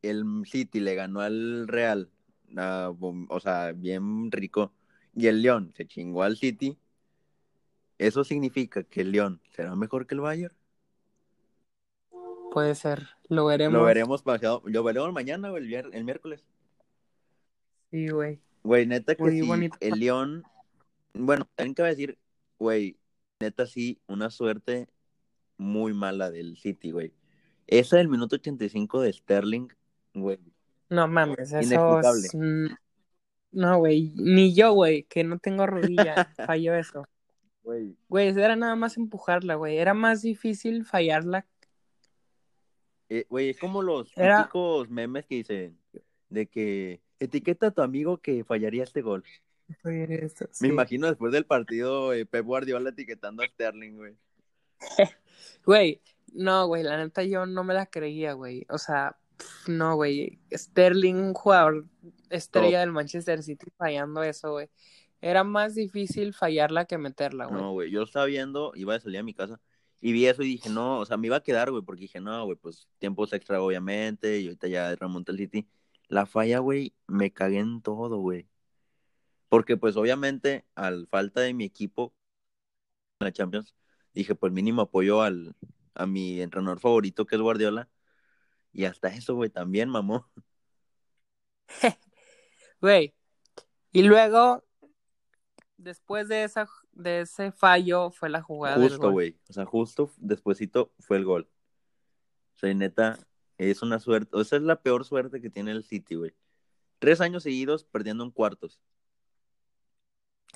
el 0.00 0.24
City 0.46 0.80
le 0.80 0.94
ganó 0.94 1.20
al 1.20 1.68
Real, 1.68 2.10
ah, 2.56 2.90
o 3.28 3.40
sea, 3.40 3.72
bien 3.72 4.32
rico, 4.32 4.72
y 5.14 5.26
el 5.26 5.42
León 5.42 5.74
se 5.76 5.86
chingó 5.86 6.22
al 6.22 6.38
City, 6.38 6.78
¿eso 7.98 8.24
significa 8.24 8.82
que 8.82 9.02
el 9.02 9.12
León 9.12 9.42
será 9.54 9.76
mejor 9.76 10.06
que 10.06 10.14
el 10.14 10.22
Bayern? 10.22 10.54
puede 12.50 12.74
ser. 12.74 13.08
Lo 13.28 13.46
veremos. 13.46 13.78
Lo 13.78 13.84
veremos 13.84 14.22
pasado, 14.22 14.62
lo 14.64 14.82
veremos 14.82 15.12
mañana 15.12 15.52
o 15.52 15.56
el, 15.56 15.66
miércoles. 16.04 16.44
Sí, 17.90 18.08
güey. 18.08 18.40
Güey, 18.62 18.86
neta 18.86 19.14
que 19.14 19.30
sí, 19.30 19.70
el 19.80 19.98
León, 19.98 20.44
bueno, 21.12 21.46
también 21.56 21.74
cabe 21.74 21.90
decir, 21.90 22.18
güey, 22.58 22.96
neta 23.40 23.66
sí, 23.66 24.00
una 24.06 24.30
suerte 24.30 24.88
muy 25.62 25.94
mala 25.94 26.30
del 26.30 26.56
City, 26.58 26.90
güey. 26.90 27.12
Esa 27.66 27.96
del 27.96 28.08
minuto 28.08 28.36
85 28.36 29.00
de 29.00 29.12
Sterling, 29.12 29.68
güey. 30.14 30.38
No 30.90 31.08
mames, 31.08 31.38
eso 31.52 31.56
Inexplicable. 31.62 32.26
es... 32.26 32.34
No, 33.52 33.78
güey. 33.78 34.12
Ni 34.16 34.54
yo, 34.54 34.72
güey, 34.72 35.04
que 35.04 35.24
no 35.24 35.38
tengo 35.38 35.66
rodilla, 35.66 36.14
falló 36.46 36.74
eso. 36.74 37.06
Güey, 37.62 37.96
Güey, 38.08 38.28
era 38.28 38.56
nada 38.56 38.74
más 38.76 38.96
empujarla, 38.96 39.54
güey. 39.54 39.76
Era 39.78 39.94
más 39.94 40.22
difícil 40.22 40.84
fallarla. 40.84 41.46
eh, 43.08 43.24
güey, 43.28 43.50
es 43.50 43.58
como 43.58 43.82
los 43.82 44.16
Era- 44.16 44.38
típicos 44.42 44.90
memes 44.90 45.26
que 45.26 45.36
dicen 45.36 45.78
de 46.28 46.46
que 46.46 47.00
etiqueta 47.20 47.68
a 47.68 47.70
tu 47.70 47.82
amigo 47.82 48.18
que 48.18 48.42
fallaría 48.44 48.82
este 48.82 49.02
gol. 49.02 49.22
Me 49.84 50.28
sí. 50.50 50.66
imagino 50.66 51.06
después 51.06 51.32
del 51.32 51.46
partido 51.46 52.12
eh, 52.12 52.26
Pep 52.26 52.44
Guardiola 52.44 52.90
etiquetando 52.90 53.42
a 53.42 53.46
Sterling, 53.46 53.96
güey. 53.96 54.16
Güey, 55.64 56.02
no, 56.32 56.66
güey, 56.66 56.82
la 56.82 56.96
neta 56.96 57.22
yo 57.22 57.46
no 57.46 57.62
me 57.62 57.72
la 57.72 57.86
creía, 57.86 58.32
güey. 58.32 58.66
O 58.68 58.78
sea, 58.78 59.16
pf, 59.36 59.70
no, 59.70 59.94
güey. 59.94 60.40
Sterling, 60.52 61.14
un 61.14 61.34
jugador 61.34 61.86
estrella 62.30 62.80
del 62.80 62.90
Manchester 62.90 63.42
City, 63.42 63.70
fallando 63.76 64.22
eso, 64.24 64.50
güey. 64.50 64.68
Era 65.20 65.44
más 65.44 65.76
difícil 65.76 66.34
fallarla 66.34 66.84
que 66.86 66.98
meterla, 66.98 67.46
güey. 67.46 67.60
No, 67.60 67.72
güey, 67.72 67.90
yo 67.92 68.02
estaba 68.02 68.26
viendo, 68.26 68.72
iba 68.74 68.96
a 68.96 69.00
salir 69.00 69.20
a 69.20 69.22
mi 69.22 69.34
casa 69.34 69.60
y 70.02 70.12
vi 70.12 70.26
eso 70.26 70.42
y 70.42 70.48
dije, 70.48 70.68
no, 70.68 70.98
o 70.98 71.06
sea, 71.06 71.16
me 71.16 71.28
iba 71.28 71.36
a 71.36 71.42
quedar, 71.44 71.70
güey, 71.70 71.84
porque 71.84 72.02
dije, 72.02 72.20
no, 72.20 72.44
güey, 72.44 72.58
pues 72.58 72.88
tiempos 72.98 73.32
extra, 73.32 73.62
obviamente, 73.62 74.40
y 74.40 74.46
ahorita 74.46 74.66
ya 74.66 74.96
remonta 74.96 75.30
el 75.30 75.38
City. 75.38 75.68
La 76.08 76.26
falla, 76.26 76.58
güey, 76.58 76.92
me 77.06 77.32
cagué 77.32 77.60
en 77.60 77.80
todo, 77.82 78.18
güey. 78.18 78.48
Porque, 79.48 79.76
pues, 79.76 79.96
obviamente, 79.96 80.64
al 80.74 81.06
falta 81.06 81.40
de 81.40 81.54
mi 81.54 81.64
equipo 81.64 82.12
en 83.20 83.26
la 83.26 83.32
Champions, 83.32 83.76
dije, 84.14 84.34
pues, 84.34 84.52
mínimo 84.52 84.82
apoyo 84.82 85.22
al, 85.22 85.54
a 85.94 86.06
mi 86.06 86.40
entrenador 86.40 86.80
favorito, 86.80 87.26
que 87.26 87.36
es 87.36 87.40
Guardiola, 87.40 87.88
y 88.72 88.84
hasta 88.84 89.08
eso, 89.08 89.34
güey, 89.34 89.50
también, 89.50 89.88
mamó. 89.88 90.28
Güey. 92.80 93.14
Y 93.92 94.02
luego, 94.02 94.64
después 95.76 96.26
de 96.26 96.42
esa, 96.42 96.68
de 96.90 97.20
ese 97.20 97.52
fallo, 97.52 98.10
fue 98.10 98.28
la 98.28 98.42
jugada 98.42 98.76
Justo, 98.76 99.12
güey, 99.12 99.38
o 99.48 99.52
sea, 99.52 99.64
justo 99.66 100.10
despuesito 100.16 100.92
fue 100.98 101.18
el 101.18 101.24
gol. 101.24 101.48
O 102.54 102.58
sea, 102.58 102.70
y 102.70 102.74
neta, 102.74 103.18
es 103.58 103.82
una 103.82 104.00
suerte, 104.00 104.36
o 104.36 104.40
esa 104.40 104.56
es 104.56 104.62
la 104.62 104.82
peor 104.82 105.04
suerte 105.04 105.40
que 105.40 105.50
tiene 105.50 105.70
el 105.70 105.84
City, 105.84 106.16
güey. 106.16 106.34
Tres 106.98 107.20
años 107.20 107.44
seguidos 107.44 107.84
perdiendo 107.84 108.24
en 108.24 108.30
cuartos. 108.30 108.80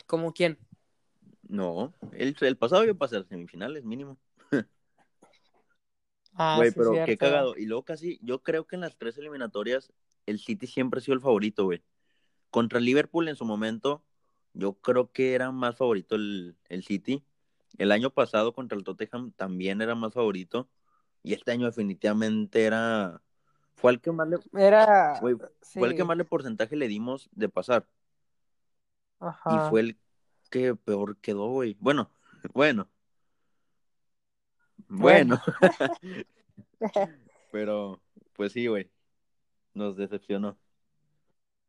¿Como 0.07 0.33
quién? 0.33 0.59
No, 1.49 1.95
el, 2.13 2.37
el 2.41 2.57
pasado 2.57 2.85
iba 2.85 2.93
a 2.93 2.97
pasar 2.97 3.27
semifinales, 3.27 3.85
mínimo. 3.85 4.19
Ah, 6.39 6.57
Güey, 6.59 6.71
sí, 6.71 6.75
pero 6.77 6.93
qué 7.07 7.17
cagado. 7.17 7.57
Y 7.57 7.65
luego 7.65 7.85
casi, 7.85 8.19
yo 8.23 8.43
creo 8.43 8.67
que 8.67 8.77
en 8.77 8.83
las 8.83 8.97
tres 8.99 9.17
eliminatorias, 9.17 9.91
el 10.27 10.39
City 10.39 10.67
siempre 10.67 10.99
ha 10.99 11.01
sido 11.03 11.15
el 11.15 11.23
favorito, 11.23 11.65
güey. 11.65 11.83
Contra 12.51 12.79
Liverpool 12.79 13.29
en 13.29 13.37
su 13.37 13.47
momento, 13.47 14.05
yo 14.53 14.75
creo 14.75 15.11
que 15.13 15.35
era 15.35 15.51
más 15.51 15.77
favorito 15.77 16.15
el, 16.15 16.57
el 16.69 16.85
City. 16.85 17.25
El 17.79 17.91
año 17.91 18.11
pasado 18.11 18.53
contra 18.53 18.77
el 18.77 18.85
Tottenham 18.85 19.33
también 19.33 19.81
era 19.81 19.95
más 19.95 20.13
favorito. 20.13 20.69
Y 21.23 21.33
este 21.33 21.53
año 21.53 21.67
definitivamente 21.67 22.65
era... 22.65 23.23
Fue 23.75 23.93
el 23.93 24.01
que 24.01 24.13
más 24.13 24.29
le, 24.29 24.39
Era. 24.55 25.19
güey, 25.21 25.37
sí. 25.61 25.79
fue 25.79 25.89
el 25.89 25.97
que 25.97 26.05
más 26.05 26.17
le 26.17 26.25
porcentaje 26.25 26.77
le 26.77 26.89
dimos 26.89 27.29
de 27.33 27.49
pasar. 27.49 27.87
Ajá. 29.21 29.67
Y 29.67 29.71
fue 29.71 29.81
el 29.81 29.99
que 30.47 30.75
peor 30.75 31.17
quedó, 31.19 31.49
güey. 31.49 31.77
Bueno, 31.81 32.11
bueno. 32.53 32.89
Bueno. 34.89 35.41
Pero, 37.53 38.01
pues 38.35 38.53
sí, 38.53 38.67
güey. 38.67 38.91
Nos 39.75 39.97
decepcionó. 39.97 40.59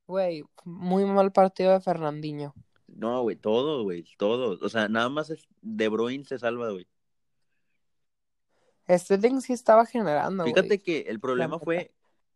Güey, 0.08 0.44
muy 0.64 1.06
mal 1.06 1.32
partido 1.32 1.74
de 1.74 1.82
Fernandinho. 1.82 2.54
No, 2.88 3.22
güey, 3.22 3.36
todo, 3.36 3.84
güey, 3.84 4.06
todo. 4.18 4.58
O 4.62 4.70
sea, 4.70 4.88
nada 4.88 5.10
más 5.10 5.30
es 5.30 5.48
De 5.62 5.90
Bruyne 5.90 6.24
se 6.24 6.40
salva, 6.40 6.72
güey. 6.72 6.88
Sterling 8.90 9.42
sí 9.42 9.52
estaba 9.52 9.86
generando, 9.86 10.46
Fíjate 10.46 10.82
que 10.82 11.02
el 11.08 11.20
problema 11.20 11.60
fue 11.60 11.94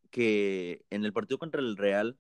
que 0.10 0.84
en 0.90 1.06
el 1.06 1.14
partido 1.14 1.40
contra 1.40 1.62
el 1.62 1.78
Real, 1.78 2.18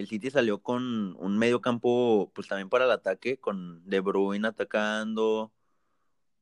el 0.00 0.08
City 0.08 0.30
salió 0.30 0.62
con 0.62 1.14
un 1.18 1.38
medio 1.38 1.60
campo, 1.60 2.32
pues 2.34 2.48
también 2.48 2.68
para 2.68 2.86
el 2.86 2.90
ataque, 2.90 3.38
con 3.38 3.84
De 3.88 4.00
Bruyne 4.00 4.48
atacando, 4.48 5.52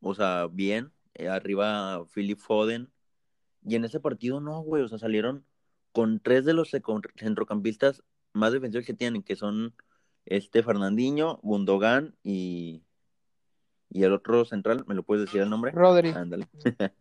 o 0.01 0.15
sea, 0.15 0.47
bien, 0.51 0.93
eh, 1.15 1.29
arriba 1.29 2.07
Philip 2.15 2.39
Foden. 2.39 2.91
Y 3.65 3.75
en 3.75 3.85
ese 3.85 4.01
partido 4.01 4.41
no, 4.41 4.61
güey, 4.61 4.83
o 4.83 4.89
sea, 4.89 4.99
salieron 4.99 5.45
con 5.93 6.21
tres 6.21 6.45
de 6.45 6.55
los 6.55 6.71
centrocampistas 7.17 8.05
más 8.33 8.53
defensivos 8.53 8.87
que 8.87 8.95
tienen, 8.95 9.23
que 9.23 9.35
son 9.35 9.75
este 10.25 10.63
Fernandinho, 10.63 11.41
Gundogan 11.43 12.15
y, 12.23 12.85
y 13.91 14.05
el 14.05 14.13
otro 14.13 14.45
central, 14.45 14.85
¿me 14.87 14.95
lo 14.95 15.03
puedes 15.03 15.27
decir 15.27 15.41
el 15.41 15.51
nombre? 15.51 15.73
Rodri. 15.73 16.11
Ándale. 16.11 16.49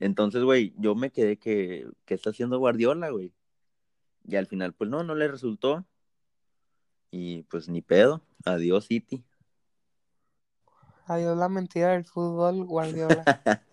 Entonces, 0.00 0.42
güey, 0.42 0.74
yo 0.76 0.94
me 0.94 1.10
quedé 1.10 1.38
que, 1.38 1.88
que 2.04 2.14
está 2.14 2.30
haciendo 2.30 2.58
Guardiola, 2.58 3.10
güey. 3.10 3.32
Y 4.26 4.36
al 4.36 4.46
final, 4.46 4.72
pues 4.72 4.90
no, 4.90 5.02
no 5.02 5.14
le 5.14 5.28
resultó. 5.28 5.84
Y 7.10 7.42
pues 7.44 7.68
ni 7.68 7.82
pedo. 7.82 8.22
Adiós, 8.44 8.86
City. 8.86 9.24
Adiós 11.06 11.36
la 11.36 11.48
mentira 11.48 11.88
del 11.88 12.04
fútbol, 12.04 12.64
Guardiola. 12.64 13.24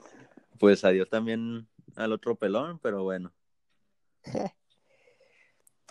Pues 0.59 0.83
adiós 0.83 1.07
también 1.07 1.67
al 1.95 2.11
otro 2.11 2.35
pelón, 2.35 2.79
pero 2.79 3.03
bueno. 3.03 3.31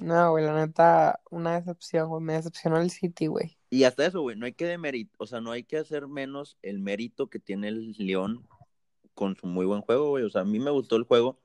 No, 0.03 0.33
güey, 0.33 0.45
la 0.45 0.55
neta, 0.55 1.23
una 1.31 1.59
decepción, 1.59 2.11
güey. 2.11 2.23
Me 2.23 2.35
decepcionó 2.35 2.79
el 2.79 2.91
City, 2.91 3.29
güey. 3.29 3.57
Y 3.71 3.85
hasta 3.85 4.05
eso, 4.05 4.21
güey, 4.21 4.37
no 4.37 4.45
hay 4.45 4.53
que 4.53 4.67
demerit, 4.67 5.11
o 5.17 5.27
sea, 5.27 5.41
no 5.41 5.53
hay 5.53 5.65
que 5.65 5.79
hacer 5.79 6.07
menos 6.07 6.59
el 6.61 6.81
mérito 6.81 7.31
que 7.31 7.39
tiene 7.39 7.69
el 7.69 7.93
León 7.99 8.47
con 9.15 9.37
su 9.37 9.47
muy 9.47 9.65
buen 9.65 9.81
juego, 9.81 10.11
güey. 10.11 10.25
O 10.25 10.29
sea, 10.29 10.43
a 10.43 10.45
mí 10.45 10.61
me 10.61 10.71
gustó 10.71 10.97
el 10.97 11.05
juego 11.05 11.41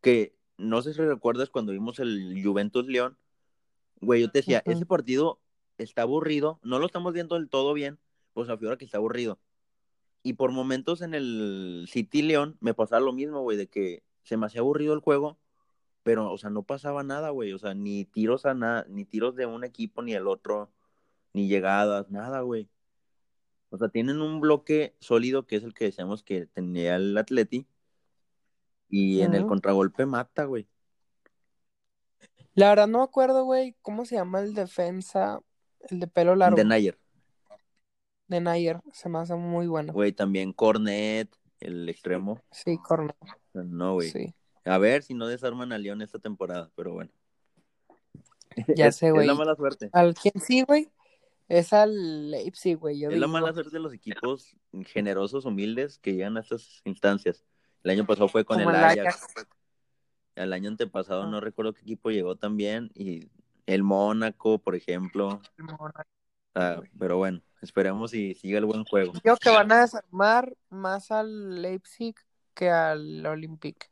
que 0.00 0.37
no 0.58 0.82
sé 0.82 0.92
si 0.92 1.00
recuerdas 1.00 1.50
cuando 1.50 1.72
vimos 1.72 1.98
el 1.98 2.42
Juventus 2.44 2.86
León, 2.86 3.16
güey, 4.00 4.20
yo 4.20 4.30
te 4.30 4.40
decía, 4.40 4.62
ese 4.66 4.84
partido 4.84 5.40
está 5.78 6.02
aburrido, 6.02 6.58
no 6.62 6.78
lo 6.78 6.86
estamos 6.86 7.12
viendo 7.12 7.36
del 7.36 7.48
todo 7.48 7.72
bien, 7.72 7.98
pues 8.34 8.50
a 8.50 8.58
que 8.58 8.84
está 8.84 8.98
aburrido. 8.98 9.38
Y 10.22 10.34
por 10.34 10.52
momentos 10.52 11.00
en 11.00 11.14
el 11.14 11.86
City 11.88 12.22
León 12.22 12.56
me 12.60 12.74
pasaba 12.74 13.00
lo 13.00 13.12
mismo, 13.12 13.40
güey, 13.40 13.56
de 13.56 13.68
que 13.68 14.02
se 14.22 14.36
me 14.36 14.46
hacía 14.46 14.60
aburrido 14.60 14.92
el 14.92 15.00
juego, 15.00 15.38
pero, 16.02 16.32
o 16.32 16.38
sea, 16.38 16.50
no 16.50 16.62
pasaba 16.62 17.02
nada, 17.02 17.30
güey, 17.30 17.52
o 17.52 17.58
sea, 17.58 17.74
ni 17.74 18.04
tiros 18.04 18.46
a 18.46 18.54
nada, 18.54 18.86
ni 18.88 19.04
tiros 19.04 19.36
de 19.36 19.46
un 19.46 19.64
equipo 19.64 20.02
ni 20.02 20.14
el 20.14 20.26
otro, 20.26 20.70
ni 21.32 21.48
llegadas, 21.48 22.10
nada, 22.10 22.40
güey. 22.40 22.68
O 23.70 23.78
sea, 23.78 23.88
tienen 23.88 24.20
un 24.20 24.40
bloque 24.40 24.96
sólido 25.00 25.46
que 25.46 25.56
es 25.56 25.64
el 25.64 25.74
que 25.74 25.84
decíamos 25.84 26.22
que 26.22 26.46
tenía 26.46 26.96
el 26.96 27.16
Atleti. 27.16 27.66
Y 28.88 29.20
en 29.22 29.34
el 29.34 29.46
contragolpe 29.46 30.06
mata, 30.06 30.44
güey. 30.44 30.66
La 32.54 32.70
verdad 32.70 32.88
no 32.88 32.98
me 32.98 33.04
acuerdo, 33.04 33.44
güey, 33.44 33.76
cómo 33.82 34.04
se 34.04 34.16
llama 34.16 34.40
el 34.40 34.54
defensa, 34.54 35.40
el 35.90 36.00
de 36.00 36.06
pelo 36.08 36.34
largo, 36.34 36.56
De 36.56 36.64
Nayer. 36.64 36.98
de 38.26 38.40
Nayer, 38.40 38.80
se 38.92 39.08
me 39.08 39.18
hace 39.18 39.34
muy 39.36 39.66
bueno. 39.68 39.92
Güey, 39.92 40.12
también 40.12 40.52
Cornet, 40.52 41.28
el 41.60 41.88
extremo. 41.88 42.40
Sí, 42.50 42.78
corner, 42.78 43.14
No, 43.54 43.94
güey. 43.94 44.10
sí. 44.10 44.34
A 44.64 44.76
ver 44.78 45.02
si 45.02 45.14
no 45.14 45.26
desarman 45.26 45.72
a 45.72 45.78
León 45.78 46.02
esta 46.02 46.18
temporada, 46.18 46.70
pero 46.74 46.92
bueno. 46.92 47.10
Ya 48.74 48.88
Es- 48.88 48.96
sé, 48.96 49.06
Es 49.08 49.12
güey. 49.12 49.26
la 49.26 49.34
mala 49.34 49.54
suerte. 49.54 49.88
¿Al 49.92 50.14
quién 50.14 50.34
sí, 50.42 50.62
güey? 50.62 50.90
Es 51.48 51.72
al 51.72 52.30
Leipzig, 52.30 52.76
güey, 52.76 53.04
Es 53.04 53.16
la 53.18 53.26
mala 53.28 53.52
suerte 53.54 53.70
de 53.70 53.78
los 53.80 53.94
equipos 53.94 54.54
generosos, 54.86 55.44
humildes, 55.46 55.98
que 55.98 56.12
llegan 56.12 56.36
a 56.36 56.40
estas 56.40 56.82
instancias. 56.84 57.44
El 57.82 57.90
año 57.92 58.06
pasado 58.06 58.28
fue 58.28 58.44
con 58.44 58.60
el 58.60 58.68
el 58.68 58.74
Ajax. 58.74 58.98
Ajax. 59.00 59.46
El 60.34 60.52
año 60.52 60.68
antepasado 60.68 61.22
Ah. 61.22 61.26
no 61.26 61.40
recuerdo 61.40 61.72
qué 61.72 61.80
equipo 61.82 62.10
llegó 62.10 62.36
también. 62.36 62.90
Y 62.94 63.28
el 63.66 63.82
Mónaco, 63.82 64.58
por 64.58 64.74
ejemplo. 64.74 65.40
Ah, 66.54 66.80
pero 66.98 67.18
bueno, 67.18 67.40
esperemos 67.60 68.14
y 68.14 68.34
siga 68.34 68.58
el 68.58 68.64
buen 68.64 68.84
juego. 68.84 69.12
Creo 69.22 69.36
que 69.36 69.50
van 69.50 69.70
a 69.72 69.80
desarmar 69.82 70.56
más 70.70 71.10
al 71.10 71.60
Leipzig 71.62 72.14
que 72.54 72.70
al 72.70 73.24
Olympique. 73.26 73.86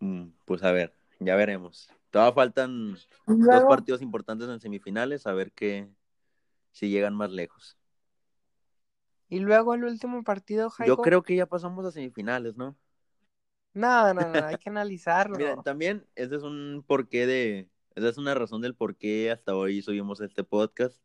Mm, 0.00 0.28
Pues 0.44 0.62
a 0.62 0.72
ver, 0.72 0.94
ya 1.20 1.36
veremos. 1.36 1.90
Todavía 2.10 2.32
faltan 2.34 2.96
Y 3.26 3.32
dos 3.42 3.64
partidos 3.68 4.00
importantes 4.00 4.48
en 4.48 4.60
semifinales, 4.60 5.26
a 5.26 5.32
ver 5.34 5.52
qué 5.52 5.88
si 6.72 6.88
llegan 6.88 7.14
más 7.14 7.30
lejos. 7.30 7.76
y 9.30 9.40
luego 9.40 9.74
el 9.74 9.84
último 9.84 10.22
partido, 10.24 10.68
Yo 10.68 10.70
Jairo. 10.70 10.96
creo 10.98 11.22
que 11.22 11.36
ya 11.36 11.44
pasamos 11.44 11.84
a 11.84 11.90
semifinales, 11.90 12.56
¿no? 12.56 12.74
No, 13.78 14.12
no, 14.12 14.20
no, 14.20 14.46
hay 14.46 14.56
que 14.60 14.70
analizarlo. 14.70 15.36
Miren, 15.36 15.62
también 15.62 16.04
ese 16.16 16.34
es 16.34 16.42
un 16.42 16.84
porqué 16.84 17.28
de, 17.28 17.68
esa 17.94 18.08
es 18.08 18.18
una 18.18 18.34
razón 18.34 18.60
del 18.60 18.74
por 18.74 18.96
qué 18.96 19.30
hasta 19.30 19.54
hoy 19.54 19.82
subimos 19.82 20.20
este 20.20 20.42
podcast. 20.42 21.00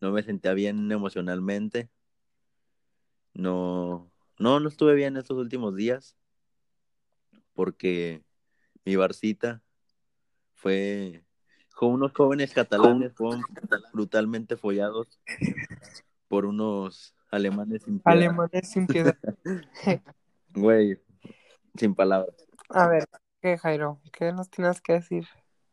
No 0.00 0.12
me 0.12 0.22
sentía 0.22 0.54
bien 0.54 0.92
emocionalmente. 0.92 1.90
No, 3.34 4.12
no, 4.38 4.60
no 4.60 4.68
estuve 4.68 4.94
bien 4.94 5.16
estos 5.16 5.36
últimos 5.38 5.74
días. 5.74 6.16
Porque 7.52 8.22
mi 8.84 8.94
barcita 8.94 9.60
fue 10.54 11.24
con 11.74 11.90
unos 11.94 12.12
jóvenes 12.12 12.52
catalanes, 12.54 13.12
fueron 13.12 13.42
brutalmente 13.92 14.56
follados 14.56 15.20
por 16.28 16.46
unos 16.46 17.16
alemanes 17.32 17.82
sin 17.82 17.98
piedad. 17.98 18.18
Alemanes 18.18 18.70
sin 18.70 18.86
piedad. 18.86 19.18
Güey, 20.54 21.00
sin 21.76 21.94
palabras. 21.94 22.34
A 22.68 22.88
ver, 22.88 23.04
¿qué, 23.40 23.58
Jairo? 23.58 24.00
¿Qué 24.12 24.32
nos 24.32 24.50
tienes 24.50 24.80
que 24.80 24.94
decir? 24.94 25.26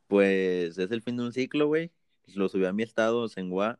Pues 0.07 0.77
es 0.77 0.91
el 0.91 1.01
fin 1.01 1.17
de 1.17 1.23
un 1.23 1.33
ciclo, 1.33 1.67
güey. 1.67 1.91
Lo 2.35 2.49
subí 2.49 2.65
a 2.65 2.73
mi 2.73 2.83
estado, 2.83 3.27
Senghua. 3.27 3.79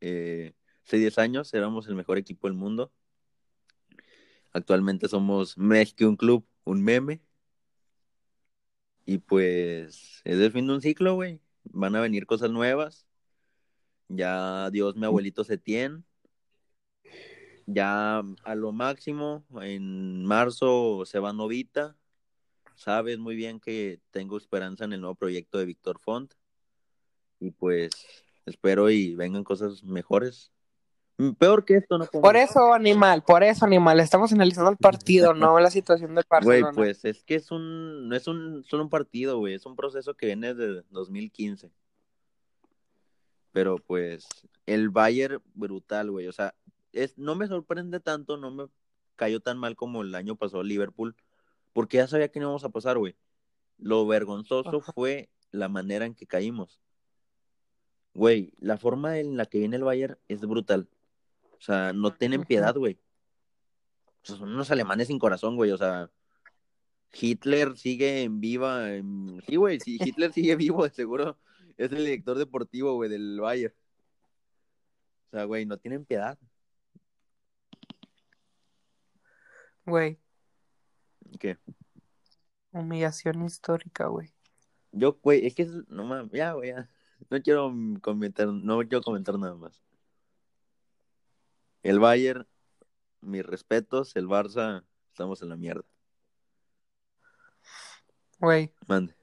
Eh, 0.00 0.54
hace 0.84 0.98
10 0.98 1.18
años 1.18 1.52
éramos 1.54 1.86
el 1.88 1.94
mejor 1.94 2.18
equipo 2.18 2.48
del 2.48 2.56
mundo. 2.56 2.92
Actualmente 4.52 5.08
somos 5.08 5.56
más 5.56 5.94
que 5.94 6.06
un 6.06 6.16
club, 6.16 6.46
un 6.64 6.82
meme. 6.82 7.20
Y 9.06 9.18
pues 9.18 10.22
es 10.24 10.38
el 10.38 10.52
fin 10.52 10.66
de 10.66 10.74
un 10.74 10.80
ciclo, 10.80 11.14
güey. 11.14 11.40
Van 11.64 11.94
a 11.96 12.00
venir 12.00 12.26
cosas 12.26 12.50
nuevas. 12.50 13.06
Ya 14.08 14.66
adiós 14.66 14.96
mi 14.96 15.06
abuelito 15.06 15.44
Setien. 15.44 16.04
Ya 17.72 18.18
a 18.18 18.54
lo 18.56 18.72
máximo, 18.72 19.44
en 19.62 20.24
marzo 20.24 21.04
se 21.06 21.20
va 21.20 21.32
Novita. 21.32 21.96
Sabes 22.74 23.18
muy 23.18 23.36
bien 23.36 23.60
que 23.60 24.00
tengo 24.10 24.36
esperanza 24.36 24.84
en 24.84 24.92
el 24.92 25.00
nuevo 25.00 25.14
proyecto 25.14 25.58
de 25.58 25.66
Víctor 25.66 26.00
Font. 26.00 26.34
Y 27.38 27.52
pues 27.52 27.90
espero 28.44 28.90
y 28.90 29.14
vengan 29.14 29.44
cosas 29.44 29.84
mejores. 29.84 30.50
Mm, 31.18 31.32
Peor 31.34 31.64
que 31.64 31.76
esto, 31.76 31.96
no. 31.96 32.06
Por 32.06 32.36
eso, 32.36 32.72
animal, 32.72 33.22
por 33.22 33.44
eso, 33.44 33.66
animal. 33.66 34.00
Estamos 34.00 34.32
analizando 34.32 34.72
el 34.72 34.76
partido, 34.76 35.32
no 35.32 35.60
la 35.60 35.70
situación 35.70 36.16
del 36.16 36.24
Güey, 36.28 36.62
Barcelona. 36.62 36.72
pues 36.74 37.04
es 37.04 37.22
que 37.22 37.36
es 37.36 37.52
un, 37.52 38.08
no 38.08 38.16
es 38.16 38.26
un 38.26 38.64
solo 38.64 38.82
un 38.82 38.90
partido, 38.90 39.38
güey, 39.38 39.54
es 39.54 39.64
un 39.64 39.76
proceso 39.76 40.14
que 40.14 40.26
viene 40.26 40.54
desde 40.54 40.82
2015. 40.90 41.70
Pero 43.52 43.76
pues 43.76 44.26
el 44.66 44.90
Bayern 44.90 45.40
brutal, 45.54 46.10
güey, 46.10 46.26
o 46.26 46.32
sea, 46.32 46.54
es 46.92 47.16
no 47.18 47.34
me 47.34 47.46
sorprende 47.46 48.00
tanto, 48.00 48.36
no 48.36 48.50
me 48.50 48.66
cayó 49.16 49.40
tan 49.40 49.58
mal 49.58 49.76
como 49.76 50.02
el 50.02 50.14
año 50.14 50.36
pasado 50.36 50.62
Liverpool, 50.62 51.14
porque 51.72 51.98
ya 51.98 52.06
sabía 52.06 52.28
que 52.30 52.40
no 52.40 52.46
íbamos 52.46 52.64
a 52.64 52.70
pasar, 52.70 52.98
güey. 52.98 53.16
Lo 53.78 54.06
vergonzoso 54.06 54.78
Ajá. 54.78 54.92
fue 54.92 55.30
la 55.50 55.68
manera 55.68 56.06
en 56.06 56.14
que 56.14 56.26
caímos. 56.26 56.80
Güey, 58.14 58.52
la 58.58 58.76
forma 58.76 59.18
en 59.18 59.36
la 59.36 59.46
que 59.46 59.58
viene 59.58 59.76
el 59.76 59.84
Bayern 59.84 60.18
es 60.28 60.40
brutal. 60.40 60.88
O 61.52 61.60
sea, 61.60 61.92
no 61.92 62.12
tienen 62.12 62.44
piedad, 62.44 62.74
güey. 62.74 62.98
O 64.22 64.26
sea, 64.26 64.36
son 64.36 64.52
unos 64.52 64.70
alemanes 64.70 65.06
sin 65.08 65.18
corazón, 65.18 65.56
güey. 65.56 65.70
O 65.70 65.76
sea, 65.78 66.10
Hitler 67.12 67.76
sigue 67.76 68.22
en 68.22 68.40
viva. 68.40 68.92
en- 68.94 69.40
Sí, 69.46 69.56
güey, 69.56 69.78
sí, 69.80 69.98
Hitler 70.18 70.32
sigue 70.32 70.56
vivo, 70.56 70.84
de 70.84 70.90
seguro. 70.90 71.38
Es 71.76 71.92
el 71.92 71.98
director 72.04 72.36
deportivo, 72.36 72.94
güey, 72.94 73.08
del 73.08 73.38
Bayern. 73.40 73.74
O 75.28 75.30
sea, 75.30 75.44
güey, 75.44 75.64
no 75.64 75.78
tienen 75.78 76.04
piedad. 76.04 76.38
Güey, 79.86 80.18
¿Qué? 81.38 81.58
humillación 82.72 83.44
histórica, 83.44 84.06
güey. 84.06 84.32
Yo, 84.92 85.18
güey, 85.22 85.46
es 85.46 85.54
que 85.54 85.62
es- 85.62 85.88
no 85.88 86.04
mames, 86.04 86.30
ya, 86.32 86.52
güey, 86.52 86.70
ya. 86.70 86.88
No 87.28 87.42
quiero 87.42 87.72
comentar, 88.02 88.48
no 88.48 88.78
quiero 88.80 89.02
comentar 89.02 89.38
nada 89.38 89.54
más. 89.54 89.82
El 91.82 91.98
Bayern, 91.98 92.46
mis 93.20 93.44
respetos, 93.44 94.16
el 94.16 94.26
Barça, 94.26 94.84
estamos 95.08 95.42
en 95.42 95.48
la 95.50 95.56
mierda. 95.56 95.84
Güey, 98.38 98.72
Mande. 98.86 99.14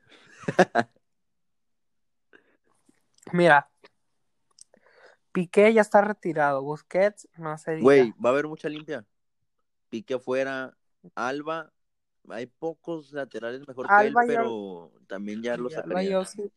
mira. 3.34 3.70
Piqué 5.32 5.72
ya 5.74 5.82
está 5.82 6.02
retirado. 6.02 6.64
Busquets 6.64 7.28
no 7.38 7.56
diga. 7.58 7.82
Güey, 7.82 8.12
va 8.14 8.30
a 8.30 8.34
haber 8.34 8.48
mucha 8.48 8.70
limpia. 8.70 9.06
Pique 9.98 10.14
afuera, 10.14 10.78
Alba, 11.16 11.74
hay 12.30 12.46
pocos 12.46 13.12
laterales 13.14 13.68
mejor 13.68 13.88
que 13.88 14.06
él, 14.06 14.14
yo- 14.14 14.20
pero 14.28 14.92
también 15.08 15.42
ya 15.42 15.58
lo 15.58 15.72
Y 15.72 15.74
Alba 15.74 16.04
yo 16.04 16.24
sí. 16.24 16.52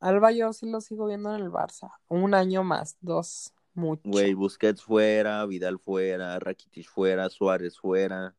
Alba 0.00 0.32
yo 0.32 0.52
sí 0.52 0.68
lo 0.68 0.80
sigo 0.80 1.06
viendo 1.06 1.32
en 1.36 1.40
el 1.40 1.52
Barça. 1.52 1.92
Un 2.08 2.34
año 2.34 2.64
más, 2.64 2.96
dos, 3.00 3.52
mucho. 3.74 4.02
Güey, 4.04 4.34
Busquets 4.34 4.82
fuera, 4.82 5.46
Vidal 5.46 5.78
fuera, 5.78 6.36
Rakitic 6.40 6.88
fuera, 6.88 7.30
Suárez 7.30 7.78
fuera, 7.78 8.34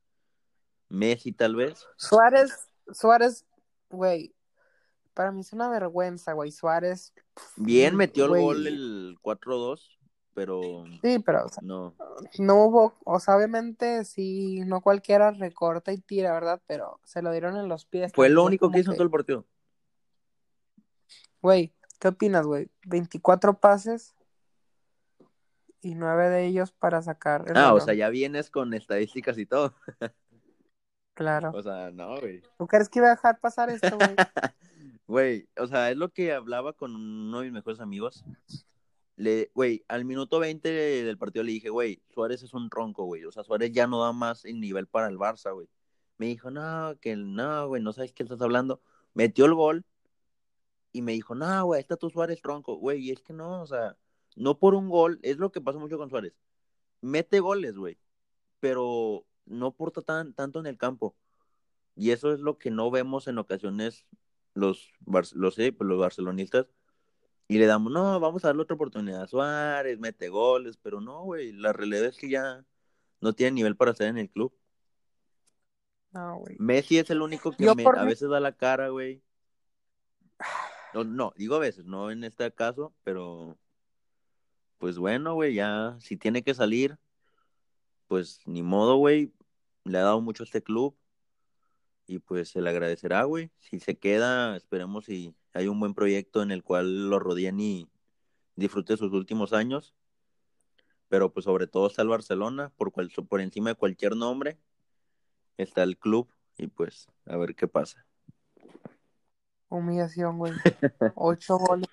Messi 0.89 1.31
tal 1.31 1.55
vez. 1.55 1.87
Suárez, 1.95 2.51
Suárez, 2.91 3.45
güey. 3.89 4.35
Para 5.13 5.31
mí 5.31 5.41
es 5.41 5.53
una 5.53 5.69
vergüenza, 5.69 6.33
güey. 6.33 6.51
Suárez. 6.51 7.13
Bien 7.55 7.95
metió 7.95 8.25
el 8.25 8.29
güey. 8.31 8.43
gol 8.43 8.67
el 8.67 9.17
4-2, 9.21 9.97
pero 10.39 10.85
Sí, 11.01 11.19
pero 11.19 11.45
o 11.45 11.49
sea, 11.49 11.61
no. 11.61 11.93
no 12.39 12.63
hubo, 12.63 12.93
o 13.03 13.19
sea, 13.19 13.35
obviamente 13.35 14.05
sí, 14.05 14.61
no 14.61 14.79
cualquiera 14.79 15.31
recorta 15.31 15.91
y 15.91 15.97
tira, 15.97 16.31
¿verdad? 16.31 16.61
Pero 16.65 17.01
se 17.03 17.21
lo 17.21 17.33
dieron 17.33 17.57
en 17.57 17.67
los 17.67 17.83
pies. 17.83 18.13
Fue 18.15 18.29
lo 18.29 18.45
único 18.45 18.71
que 18.71 18.79
hizo 18.79 18.91
en 18.91 18.95
todo 18.95 19.03
el 19.03 19.11
partido. 19.11 19.45
Güey, 21.41 21.73
¿qué 21.99 22.07
opinas, 22.07 22.45
güey? 22.45 22.69
24 22.85 23.59
pases 23.59 24.15
y 25.81 25.95
9 25.95 26.29
de 26.29 26.45
ellos 26.45 26.71
para 26.71 27.01
sacar 27.01 27.43
el 27.49 27.57
Ah, 27.57 27.73
o 27.73 27.81
sea, 27.81 27.93
ya 27.93 28.07
vienes 28.07 28.49
con 28.49 28.73
estadísticas 28.73 29.37
y 29.37 29.45
todo. 29.45 29.73
Claro. 31.15 31.51
O 31.53 31.61
sea, 31.61 31.91
no, 31.91 32.17
güey. 32.21 32.41
¿Tú 32.57 32.65
crees 32.65 32.87
que 32.87 32.99
iba 32.99 33.09
a 33.09 33.15
dejar 33.15 33.41
pasar 33.41 33.69
esto, 33.69 33.97
güey? 33.97 34.15
Güey, 35.05 35.49
o 35.57 35.65
sea, 35.65 35.89
es 35.89 35.97
lo 35.97 36.09
que 36.09 36.31
hablaba 36.31 36.73
con 36.73 36.95
uno 36.95 37.39
de 37.39 37.45
mis 37.45 37.53
mejores 37.53 37.79
amigos. 37.79 38.23
Le, 39.19 39.51
güey, 39.53 39.83
al 39.89 40.05
minuto 40.05 40.39
20 40.39 40.69
del 41.03 41.17
partido 41.17 41.43
le 41.43 41.51
dije, 41.51 41.69
güey, 41.69 42.01
Suárez 42.09 42.41
es 42.41 42.53
un 42.53 42.69
tronco, 42.69 43.03
güey. 43.03 43.25
O 43.25 43.31
sea, 43.31 43.43
Suárez 43.43 43.71
ya 43.73 43.85
no 43.85 44.01
da 44.01 44.13
más 44.13 44.45
el 44.45 44.59
nivel 44.61 44.87
para 44.87 45.09
el 45.09 45.17
Barça, 45.17 45.53
güey. 45.53 45.67
Me 46.17 46.27
dijo, 46.27 46.51
no, 46.51 46.97
que 47.01 47.15
no, 47.17 47.67
güey, 47.67 47.81
no 47.83 47.93
sabes 47.93 48.13
qué 48.13 48.23
estás 48.23 48.41
hablando. 48.41 48.81
metió 49.13 49.45
el 49.45 49.53
gol 49.55 49.85
y 50.91 51.01
me 51.01 51.13
dijo, 51.13 51.35
no, 51.35 51.65
güey, 51.65 51.81
está 51.81 51.97
tu 51.97 52.09
Suárez 52.09 52.41
tronco, 52.41 52.75
güey, 52.75 52.99
y 53.01 53.11
es 53.11 53.21
que 53.21 53.33
no, 53.33 53.61
o 53.61 53.67
sea, 53.67 53.97
no 54.35 54.57
por 54.59 54.75
un 54.75 54.89
gol, 54.89 55.19
es 55.23 55.37
lo 55.37 55.51
que 55.51 55.61
pasa 55.61 55.79
mucho 55.79 55.97
con 55.97 56.09
Suárez, 56.09 56.33
mete 57.01 57.39
goles, 57.39 57.75
güey, 57.75 57.97
pero 58.59 59.25
no 59.45 59.75
porta 59.75 60.01
tan, 60.01 60.33
tanto 60.33 60.59
en 60.59 60.67
el 60.67 60.77
campo, 60.77 61.15
y 61.95 62.11
eso 62.11 62.33
es 62.33 62.39
lo 62.39 62.57
que 62.57 62.71
no 62.71 62.91
vemos 62.91 63.27
en 63.27 63.37
ocasiones 63.37 64.05
los, 64.53 64.91
los, 65.05 65.55
pues, 65.55 65.73
los 65.79 65.99
barcelonistas, 65.99 66.67
y 67.49 67.57
le 67.57 67.65
damos, 67.65 67.91
no, 67.91 68.19
vamos 68.19 68.45
a 68.45 68.49
darle 68.49 68.61
otra 68.61 68.75
oportunidad 68.75 69.23
a 69.23 69.27
Suárez, 69.27 69.99
mete 69.99 70.29
goles, 70.29 70.77
pero 70.77 71.01
no, 71.01 71.23
güey, 71.23 71.51
la 71.51 71.73
realidad 71.73 72.05
es 72.05 72.15
que 72.15 72.29
ya 72.29 72.63
no 73.21 73.33
tiene 73.33 73.53
nivel 73.53 73.75
para 73.75 73.91
estar 73.91 74.07
en 74.07 74.19
el 74.19 74.29
club. 74.29 74.55
No, 76.11 76.37
güey. 76.37 76.55
Messi 76.59 76.99
es 76.99 77.09
el 77.09 77.23
único 77.23 77.51
que 77.51 77.73
me- 77.73 77.83
por 77.83 77.97
a 77.97 78.03
veces 78.03 78.29
da 78.29 78.39
la 78.39 78.51
cara, 78.55 78.89
güey. 78.89 79.23
No, 80.93 81.03
no, 81.03 81.33
digo 81.35 81.55
a 81.55 81.59
veces, 81.59 81.85
no 81.85 82.11
en 82.11 82.23
este 82.23 82.51
caso, 82.53 82.93
pero 83.03 83.57
pues 84.77 84.99
bueno, 84.99 85.33
güey, 85.33 85.55
ya 85.55 85.97
si 85.99 86.17
tiene 86.17 86.43
que 86.43 86.53
salir, 86.53 86.99
pues 88.07 88.41
ni 88.45 88.61
modo, 88.61 88.97
güey. 88.97 89.33
Le 89.85 89.97
ha 89.97 90.03
dado 90.03 90.21
mucho 90.21 90.43
a 90.43 90.45
este 90.45 90.61
club 90.61 90.95
y 92.05 92.19
pues 92.19 92.49
se 92.49 92.61
le 92.61 92.69
agradecerá, 92.69 93.23
güey. 93.23 93.49
Si 93.57 93.79
se 93.79 93.97
queda, 93.97 94.55
esperemos 94.55 95.05
si 95.05 95.33
hay 95.53 95.67
un 95.67 95.79
buen 95.79 95.93
proyecto 95.93 96.41
en 96.41 96.51
el 96.51 96.63
cual 96.63 97.09
lo 97.09 97.19
rodeen 97.19 97.59
y 97.59 97.89
disfrute 98.55 98.97
sus 98.97 99.11
últimos 99.13 99.53
años. 99.53 99.95
Pero 101.07 101.33
pues 101.33 101.45
sobre 101.45 101.67
todo 101.67 101.87
está 101.87 102.03
el 102.03 102.07
Barcelona, 102.07 102.71
por, 102.77 102.91
cual, 102.91 103.11
por 103.27 103.41
encima 103.41 103.71
de 103.71 103.75
cualquier 103.75 104.15
nombre 104.15 104.57
está 105.57 105.83
el 105.83 105.97
club 105.97 106.29
y 106.57 106.67
pues 106.67 107.07
a 107.25 107.37
ver 107.37 107.55
qué 107.55 107.67
pasa. 107.67 108.05
Humillación, 109.69 110.37
güey. 110.37 110.53
Ocho 111.15 111.57
goles. 111.57 111.89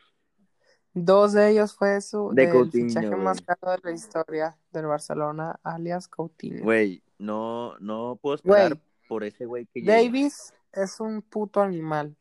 Dos 0.93 1.35
de 1.35 1.51
ellos 1.51 1.75
fue 1.75 2.01
su 2.01 2.31
De 2.33 2.49
Coutinho, 2.51 2.89
fichaje 2.89 3.17
más 3.17 3.43
caro 3.43 3.73
de 3.73 3.79
la 3.85 3.91
historia 3.93 4.59
del 4.71 4.87
Barcelona, 4.87 5.61
alias 5.63 6.09
Coutinho. 6.09 6.63
Güey, 6.63 7.03
no, 7.19 7.79
no 7.81 8.19
puedo 8.21 8.37
esperar 8.37 8.79
por 9.07 9.23
ese 9.23 9.45
güey 9.45 9.67
que. 9.67 9.83
Davis 9.83 10.55
es 10.73 10.99
un 11.01 11.21
puto 11.21 11.61
animal. 11.61 12.17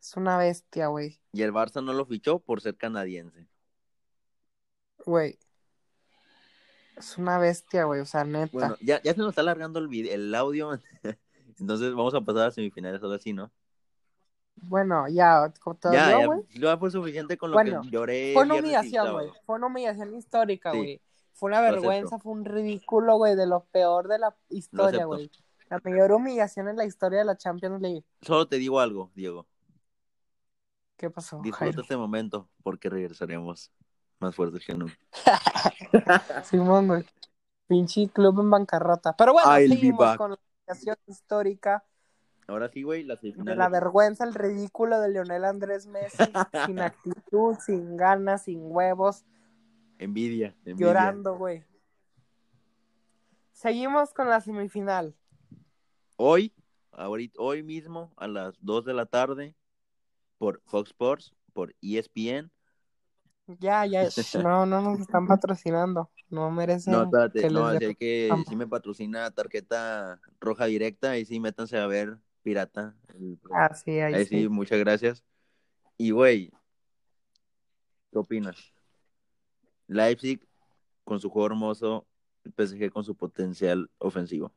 Es 0.00 0.16
una 0.16 0.38
bestia, 0.38 0.88
güey. 0.88 1.20
Y 1.32 1.42
el 1.42 1.52
Barça 1.52 1.82
no 1.84 1.92
lo 1.92 2.06
fichó 2.06 2.38
por 2.38 2.60
ser 2.60 2.76
canadiense. 2.76 3.46
Güey. 5.04 5.38
Es 6.96 7.16
una 7.18 7.38
bestia, 7.38 7.84
güey. 7.84 8.00
O 8.00 8.06
sea, 8.06 8.24
neta. 8.24 8.50
Bueno, 8.52 8.76
ya, 8.80 9.02
ya 9.02 9.12
se 9.14 9.20
nos 9.20 9.30
está 9.30 9.40
alargando 9.40 9.78
el, 9.78 10.34
audio. 10.34 10.78
Entonces 11.60 11.92
vamos 11.94 12.14
a 12.14 12.20
pasar 12.20 12.48
a 12.48 12.50
semifinales 12.50 13.02
ahora 13.02 13.18
sí, 13.18 13.32
¿no? 13.32 13.50
Bueno, 14.56 15.06
ya, 15.08 15.52
¿cómo 15.60 15.76
te 15.76 15.92
Ya, 15.92 16.10
dolió, 16.10 16.18
ya, 16.20 16.26
güey? 16.26 16.40
ya 16.54 16.78
fue 16.78 16.90
suficiente 16.90 17.36
con 17.36 17.50
lo 17.50 17.54
Bueno, 17.54 17.80
que 17.82 17.90
lloré. 17.90 18.32
Fue 18.34 18.42
una 18.42 18.56
humillación, 18.56 19.12
güey. 19.12 19.30
Fue 19.46 19.56
una 19.56 19.66
humillación 19.68 20.14
histórica, 20.14 20.72
Sí. 20.72 20.78
güey. 20.78 21.00
Fue 21.32 21.48
una 21.50 21.60
vergüenza, 21.60 22.18
fue 22.18 22.32
un 22.32 22.44
ridículo, 22.44 23.16
güey, 23.16 23.36
de 23.36 23.46
lo 23.46 23.64
peor 23.66 24.08
de 24.08 24.18
la 24.18 24.36
historia, 24.48 25.04
güey. 25.04 25.30
La 25.70 25.80
mayor 25.84 26.10
humillación 26.10 26.66
en 26.68 26.76
la 26.76 26.84
historia 26.84 27.20
de 27.20 27.24
la 27.24 27.36
Champions 27.36 27.80
League. 27.80 28.04
Solo 28.22 28.48
te 28.48 28.56
digo 28.56 28.80
algo, 28.80 29.12
Diego. 29.14 29.46
¿Qué 30.98 31.08
pasó, 31.08 31.40
Disfruta 31.42 31.80
este 31.80 31.96
momento 31.96 32.50
porque 32.62 32.90
regresaremos 32.90 33.72
más 34.18 34.34
fuertes 34.34 34.66
que 34.66 34.74
nunca. 34.74 34.98
Simón, 36.44 36.88
güey. 36.88 37.06
Pinche 37.66 38.08
club 38.08 38.40
en 38.40 38.50
bancarrota. 38.50 39.14
Pero 39.16 39.32
bueno, 39.32 39.58
I'll 39.58 39.68
seguimos 39.68 40.16
con 40.16 40.32
la 40.32 40.38
humillación 40.66 40.96
histórica 41.06 41.84
Ahora 42.48 42.70
sí, 42.70 42.82
güey, 42.82 43.04
las 43.04 43.20
de 43.20 43.30
semifinales. 43.32 43.58
la 43.58 43.68
vergüenza, 43.68 44.24
el 44.24 44.34
ridículo 44.34 44.98
de 45.00 45.10
Lionel 45.10 45.44
Andrés 45.44 45.86
Messi, 45.86 46.16
sin 46.66 46.80
actitud, 46.80 47.56
sin 47.64 47.96
ganas, 47.96 48.44
sin 48.44 48.60
huevos, 48.62 49.26
Envidia, 49.98 50.56
envidia. 50.64 50.86
llorando, 50.86 51.36
güey. 51.36 51.62
Seguimos 53.52 54.14
con 54.14 54.30
la 54.30 54.40
semifinal. 54.40 55.14
Hoy, 56.16 56.54
ahorita, 56.92 57.34
hoy 57.38 57.62
mismo, 57.62 58.12
a 58.16 58.26
las 58.26 58.54
2 58.62 58.86
de 58.86 58.94
la 58.94 59.04
tarde, 59.04 59.54
por 60.38 60.62
Fox 60.66 60.90
Sports, 60.90 61.34
por 61.52 61.74
ESPN. 61.82 62.50
Ya, 63.58 63.86
ya, 63.86 64.02
no, 64.44 64.66
no 64.66 64.80
nos 64.82 65.00
están 65.00 65.26
patrocinando. 65.26 66.10
No 66.30 66.50
merecen 66.50 66.92
No, 66.92 67.02
espérate, 67.04 67.40
que 67.40 67.50
no, 67.50 67.66
así 67.66 67.84
hay 67.84 67.94
que, 67.94 68.44
si 68.46 68.56
me 68.56 68.66
patrocina 68.66 69.30
tarjeta 69.30 70.20
roja 70.40 70.66
directa, 70.66 71.18
y 71.18 71.24
sí, 71.24 71.40
métanse 71.40 71.78
a 71.78 71.86
ver 71.86 72.18
Pirata. 72.42 72.94
Ah, 73.50 73.74
sí, 73.74 73.98
ahí 74.00 74.14
Ahí 74.14 74.26
sí. 74.26 74.42
sí, 74.42 74.48
muchas 74.48 74.78
gracias. 74.78 75.24
Y, 75.96 76.10
güey, 76.10 76.50
¿qué 78.12 78.18
opinas? 78.18 78.72
Leipzig 79.86 80.40
con 81.04 81.18
su 81.18 81.30
juego 81.30 81.46
hermoso, 81.46 82.06
el 82.44 82.52
PSG 82.52 82.90
con 82.90 83.04
su 83.04 83.16
potencial 83.16 83.90
ofensivo. 83.98 84.52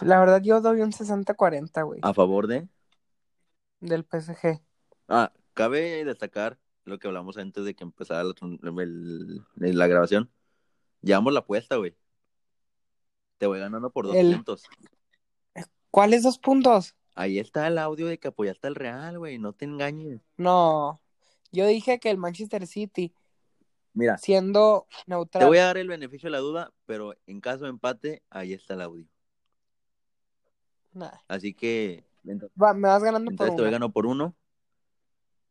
La 0.00 0.18
verdad, 0.20 0.40
yo 0.42 0.60
doy 0.60 0.80
un 0.80 0.92
60-40, 0.92 1.82
güey, 1.82 2.00
A 2.02 2.14
favor 2.14 2.46
de... 2.46 2.68
del 3.80 4.04
PSG. 4.04 4.60
Ah, 5.08 5.32
cabe 5.54 6.04
destacar 6.04 6.58
lo 6.84 6.98
que 6.98 7.08
hablamos 7.08 7.36
antes 7.36 7.64
de 7.64 7.74
que 7.74 7.84
empezara 7.84 8.24
la, 8.24 8.34
el- 8.82 9.44
la 9.56 9.86
grabación. 9.86 10.30
Llevamos 11.02 11.32
la 11.32 11.40
apuesta, 11.40 11.76
güey. 11.76 11.96
Te 13.38 13.46
voy 13.46 13.58
ganando 13.58 13.90
por 13.90 14.06
dos 14.06 14.16
El- 14.16 14.34
puntos. 14.34 14.64
¿Cuáles 15.90 16.22
dos 16.22 16.38
puntos? 16.38 16.94
Ahí 17.14 17.38
está 17.38 17.66
el 17.66 17.78
audio 17.78 18.06
de 18.06 18.18
que 18.18 18.28
apoyaste 18.28 18.68
al 18.68 18.76
Real, 18.76 19.18
güey. 19.18 19.38
No 19.38 19.52
te 19.52 19.64
engañes. 19.64 20.20
No, 20.36 21.00
yo 21.50 21.66
dije 21.66 21.98
que 21.98 22.10
el 22.10 22.18
Manchester 22.18 22.66
City, 22.66 23.12
Mira, 23.92 24.16
siendo 24.18 24.86
te 24.90 25.02
neutral, 25.08 25.48
voy 25.48 25.58
a 25.58 25.64
dar 25.64 25.78
el 25.78 25.88
beneficio 25.88 26.28
de 26.28 26.30
la 26.30 26.38
duda, 26.38 26.72
pero 26.86 27.14
en 27.26 27.40
caso 27.40 27.64
de 27.64 27.70
empate, 27.70 28.22
ahí 28.30 28.52
está 28.52 28.74
el 28.74 28.82
audio. 28.82 29.06
Así 31.28 31.54
que, 31.54 32.04
va, 32.60 32.74
me 32.74 32.88
vas 32.88 33.02
ganando 33.02 33.26
por 33.26 33.32
entonces 33.32 33.56
te 33.56 33.62
voy 33.62 33.68
uno. 33.68 33.72
ganando 33.72 33.92
por 33.92 34.06
uno. 34.06 34.34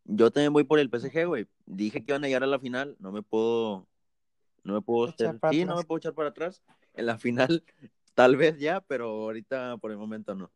Yo 0.06 0.32
también 0.32 0.54
voy 0.54 0.64
por 0.64 0.80
el 0.80 0.90
PSG, 0.90 1.28
güey. 1.28 1.48
Dije 1.66 2.04
que 2.04 2.12
iban 2.12 2.24
a 2.24 2.28
llegar 2.28 2.44
a 2.44 2.48
la 2.48 2.60
final. 2.60 2.96
No 3.00 3.12
me 3.12 3.22
puedo. 3.22 3.88
No 4.64 4.74
me 4.74 4.82
puedo. 4.82 5.10
Echar 5.10 5.30
hacer- 5.30 5.40
para 5.40 5.54
sí, 5.54 5.60
no 5.60 5.72
atrás. 5.72 5.78
me 5.78 5.88
puedo 5.88 5.98
echar 6.00 6.14
para 6.14 6.30
atrás. 6.30 6.64
En 6.94 7.06
la 7.06 7.18
final, 7.18 7.64
tal 8.16 8.36
vez 8.36 8.58
ya, 8.60 8.82
pero 8.82 9.08
ahorita 9.10 9.78
por 9.78 9.92
el 9.92 9.98
momento 9.98 10.34
no. 10.36 10.52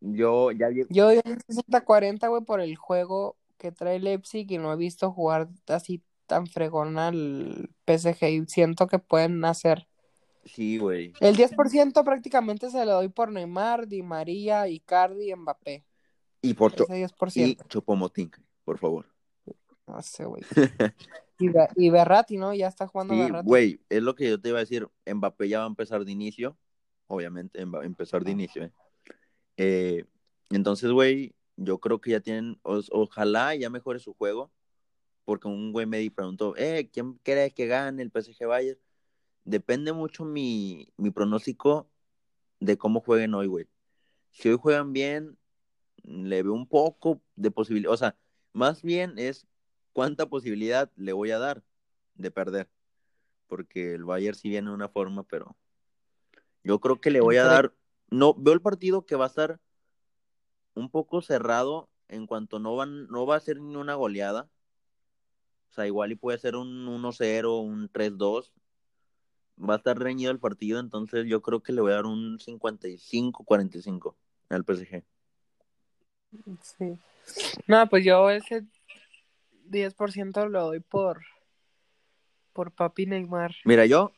Yo 0.00 0.50
ya 0.50 0.68
llego. 0.70 0.88
Yo 0.90 1.06
doy 1.06 1.20
un 1.24 1.38
60-40, 1.46 2.28
güey, 2.28 2.42
por 2.42 2.60
el 2.60 2.74
juego 2.76 3.36
que 3.58 3.70
trae 3.70 4.00
Leipzig 4.00 4.50
y 4.50 4.58
no 4.58 4.72
he 4.72 4.76
visto 4.76 5.12
jugar 5.12 5.48
así 5.68 6.02
tan 6.26 6.46
fregón 6.46 6.98
al 6.98 7.70
PSG 7.84 8.24
y 8.30 8.46
siento 8.46 8.86
que 8.88 8.98
pueden 8.98 9.44
hacer. 9.44 9.86
Sí, 10.44 10.78
güey. 10.78 11.12
El 11.20 11.36
10% 11.36 12.04
prácticamente 12.04 12.70
se 12.70 12.84
lo 12.84 12.92
doy 12.94 13.08
por 13.08 13.30
Neymar, 13.30 13.86
Di 13.86 14.02
María, 14.02 14.66
Icardi 14.68 15.30
y 15.30 15.34
Mbappé. 15.34 15.84
Y 16.42 16.54
por 16.54 16.72
Ese 16.72 16.98
y 16.98 17.02
10%. 17.56 17.68
Chopomotín, 17.68 18.30
por 18.64 18.78
favor. 18.78 19.06
No 19.86 20.02
sé, 20.02 20.24
güey. 20.24 20.42
Y, 21.38 21.48
Be- 21.48 21.68
y 21.74 21.90
Berratti, 21.90 22.36
¿no? 22.36 22.54
Ya 22.54 22.68
está 22.68 22.86
jugando 22.86 23.14
Sí, 23.14 23.20
Berratti. 23.20 23.48
güey, 23.48 23.80
es 23.88 24.00
lo 24.00 24.14
que 24.14 24.28
yo 24.28 24.40
te 24.40 24.50
iba 24.50 24.58
a 24.58 24.60
decir. 24.60 24.88
Mbappé 25.12 25.48
ya 25.48 25.58
va 25.58 25.64
a 25.64 25.68
empezar 25.68 26.04
de 26.04 26.12
inicio. 26.12 26.56
Obviamente, 27.08 27.64
va 27.64 27.80
a 27.82 27.84
empezar 27.84 28.22
de 28.22 28.30
inicio. 28.30 28.64
¿eh? 28.64 28.72
Eh, 29.56 30.04
entonces, 30.50 30.92
güey, 30.92 31.34
yo 31.56 31.78
creo 31.78 32.00
que 32.00 32.12
ya 32.12 32.20
tienen. 32.20 32.60
ojalá 32.62 33.56
ya 33.56 33.70
mejore 33.70 33.98
su 33.98 34.14
juego. 34.14 34.52
Porque 35.24 35.48
un 35.48 35.72
güey 35.72 35.86
me 35.86 36.08
preguntó, 36.12 36.54
eh, 36.56 36.88
¿quién 36.92 37.14
cree 37.24 37.50
que 37.50 37.66
gane 37.66 38.02
el 38.02 38.10
PSG 38.12 38.46
Bayern? 38.46 38.78
Depende 39.44 39.92
mucho 39.92 40.24
mi, 40.24 40.92
mi 40.96 41.10
pronóstico 41.10 41.88
de 42.60 42.78
cómo 42.78 43.00
jueguen 43.00 43.34
hoy, 43.34 43.46
güey. 43.46 43.68
Si 44.30 44.48
hoy 44.48 44.56
juegan 44.56 44.92
bien, 44.92 45.36
le 46.02 46.42
veo 46.42 46.52
un 46.52 46.66
poco 46.66 47.20
de 47.36 47.50
posibilidad. 47.50 47.92
O 47.92 47.96
sea, 47.96 48.16
más 48.52 48.82
bien 48.82 49.18
es 49.18 49.46
cuánta 49.92 50.26
posibilidad 50.26 50.90
le 50.96 51.12
voy 51.12 51.30
a 51.30 51.38
dar 51.38 51.62
de 52.14 52.30
perder. 52.30 52.70
Porque 53.46 53.94
el 53.94 54.04
Bayern 54.04 54.36
sí 54.36 54.48
viene 54.48 54.68
de 54.68 54.74
una 54.74 54.88
forma, 54.88 55.24
pero 55.24 55.56
yo 56.64 56.80
creo 56.80 57.00
que 57.00 57.10
le 57.10 57.20
voy 57.20 57.36
a 57.36 57.44
dar. 57.44 57.74
No, 58.10 58.34
veo 58.34 58.54
el 58.54 58.62
partido 58.62 59.06
que 59.06 59.16
va 59.16 59.24
a 59.24 59.28
estar 59.28 59.60
un 60.74 60.90
poco 60.90 61.22
cerrado 61.22 61.90
en 62.08 62.26
cuanto 62.26 62.58
no 62.58 62.76
van, 62.76 63.06
no 63.08 63.26
va 63.26 63.36
a 63.36 63.40
ser 63.40 63.60
ni 63.60 63.76
una 63.76 63.94
goleada. 63.94 64.50
O 65.70 65.74
sea, 65.74 65.86
igual 65.86 66.12
y 66.12 66.16
puede 66.16 66.38
ser 66.38 66.56
un 66.56 66.86
1-0, 66.86 67.62
un 67.62 67.88
3-2. 67.90 68.52
Va 69.68 69.74
a 69.74 69.76
estar 69.76 69.98
reñido 69.98 70.32
el 70.32 70.40
partido, 70.40 70.80
entonces 70.80 71.26
yo 71.26 71.40
creo 71.40 71.62
que 71.62 71.72
le 71.72 71.80
voy 71.80 71.92
a 71.92 71.96
dar 71.96 72.06
un 72.06 72.38
55-45 72.38 74.16
al 74.48 74.64
PSG. 74.64 75.04
Sí. 76.62 76.98
No, 77.66 77.88
pues 77.88 78.04
yo 78.04 78.30
ese 78.30 78.64
10% 79.70 80.48
lo 80.48 80.64
doy 80.66 80.80
por 80.80 81.22
por 82.52 82.72
papi 82.72 83.06
Neymar. 83.06 83.54
Mira, 83.64 83.86
yo 83.86 84.12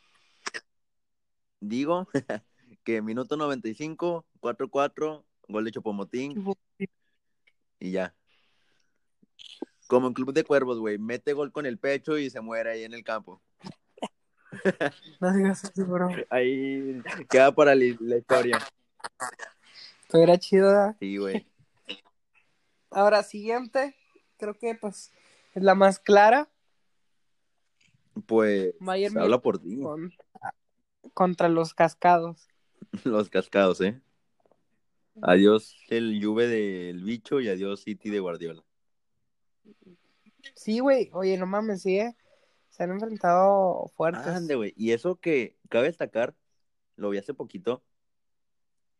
digo 1.60 2.08
que 2.84 3.02
minuto 3.02 3.36
95, 3.36 4.24
4-4, 4.40 5.24
gol 5.48 5.64
de 5.64 5.70
Chopomotín 5.70 6.44
y 7.78 7.90
ya. 7.90 8.14
Como 9.86 10.08
en 10.08 10.14
Club 10.14 10.32
de 10.32 10.44
Cuervos, 10.44 10.78
güey, 10.78 10.98
mete 10.98 11.32
gol 11.34 11.52
con 11.52 11.66
el 11.66 11.78
pecho 11.78 12.18
y 12.18 12.30
se 12.30 12.40
muere 12.40 12.70
ahí 12.70 12.84
en 12.84 12.94
el 12.94 13.04
campo. 13.04 13.42
No 15.20 15.32
digas 15.32 15.72
bro. 15.76 16.08
Ahí 16.30 17.02
queda 17.28 17.54
para 17.54 17.74
la, 17.74 17.84
la 18.00 18.16
historia. 18.18 18.58
Esto 20.02 20.18
era 20.18 20.38
chido. 20.38 20.94
Sí, 21.00 21.16
güey. 21.16 21.46
Ahora, 22.90 23.22
siguiente. 23.22 23.96
Creo 24.38 24.54
que, 24.54 24.74
pues, 24.74 25.12
es 25.54 25.62
la 25.62 25.74
más 25.74 25.98
clara. 25.98 26.48
Pues 28.26 28.74
Bayern 28.78 29.18
habla 29.18 29.40
por 29.40 29.58
ti. 29.58 29.80
Con- 29.80 30.12
contra 31.12 31.48
los 31.48 31.74
cascados. 31.74 32.48
Los 33.04 33.28
cascados, 33.28 33.80
¿eh? 33.80 34.00
Adiós 35.22 35.76
el 35.88 36.20
Juve 36.22 36.46
del 36.48 37.02
bicho 37.02 37.40
y 37.40 37.48
adiós 37.48 37.82
City 37.82 38.10
de 38.10 38.20
Guardiola. 38.20 38.62
Sí, 40.54 40.80
güey. 40.80 41.10
Oye, 41.12 41.36
no 41.38 41.46
mames, 41.46 41.82
sí, 41.82 41.98
eh. 41.98 42.16
Se 42.74 42.82
han 42.82 42.90
enfrentado 42.90 43.86
fuertes. 43.94 44.26
Ande, 44.26 44.56
güey. 44.56 44.74
Y 44.76 44.90
eso 44.90 45.14
que 45.20 45.56
cabe 45.68 45.86
destacar, 45.86 46.34
lo 46.96 47.10
vi 47.10 47.18
hace 47.18 47.32
poquito. 47.32 47.84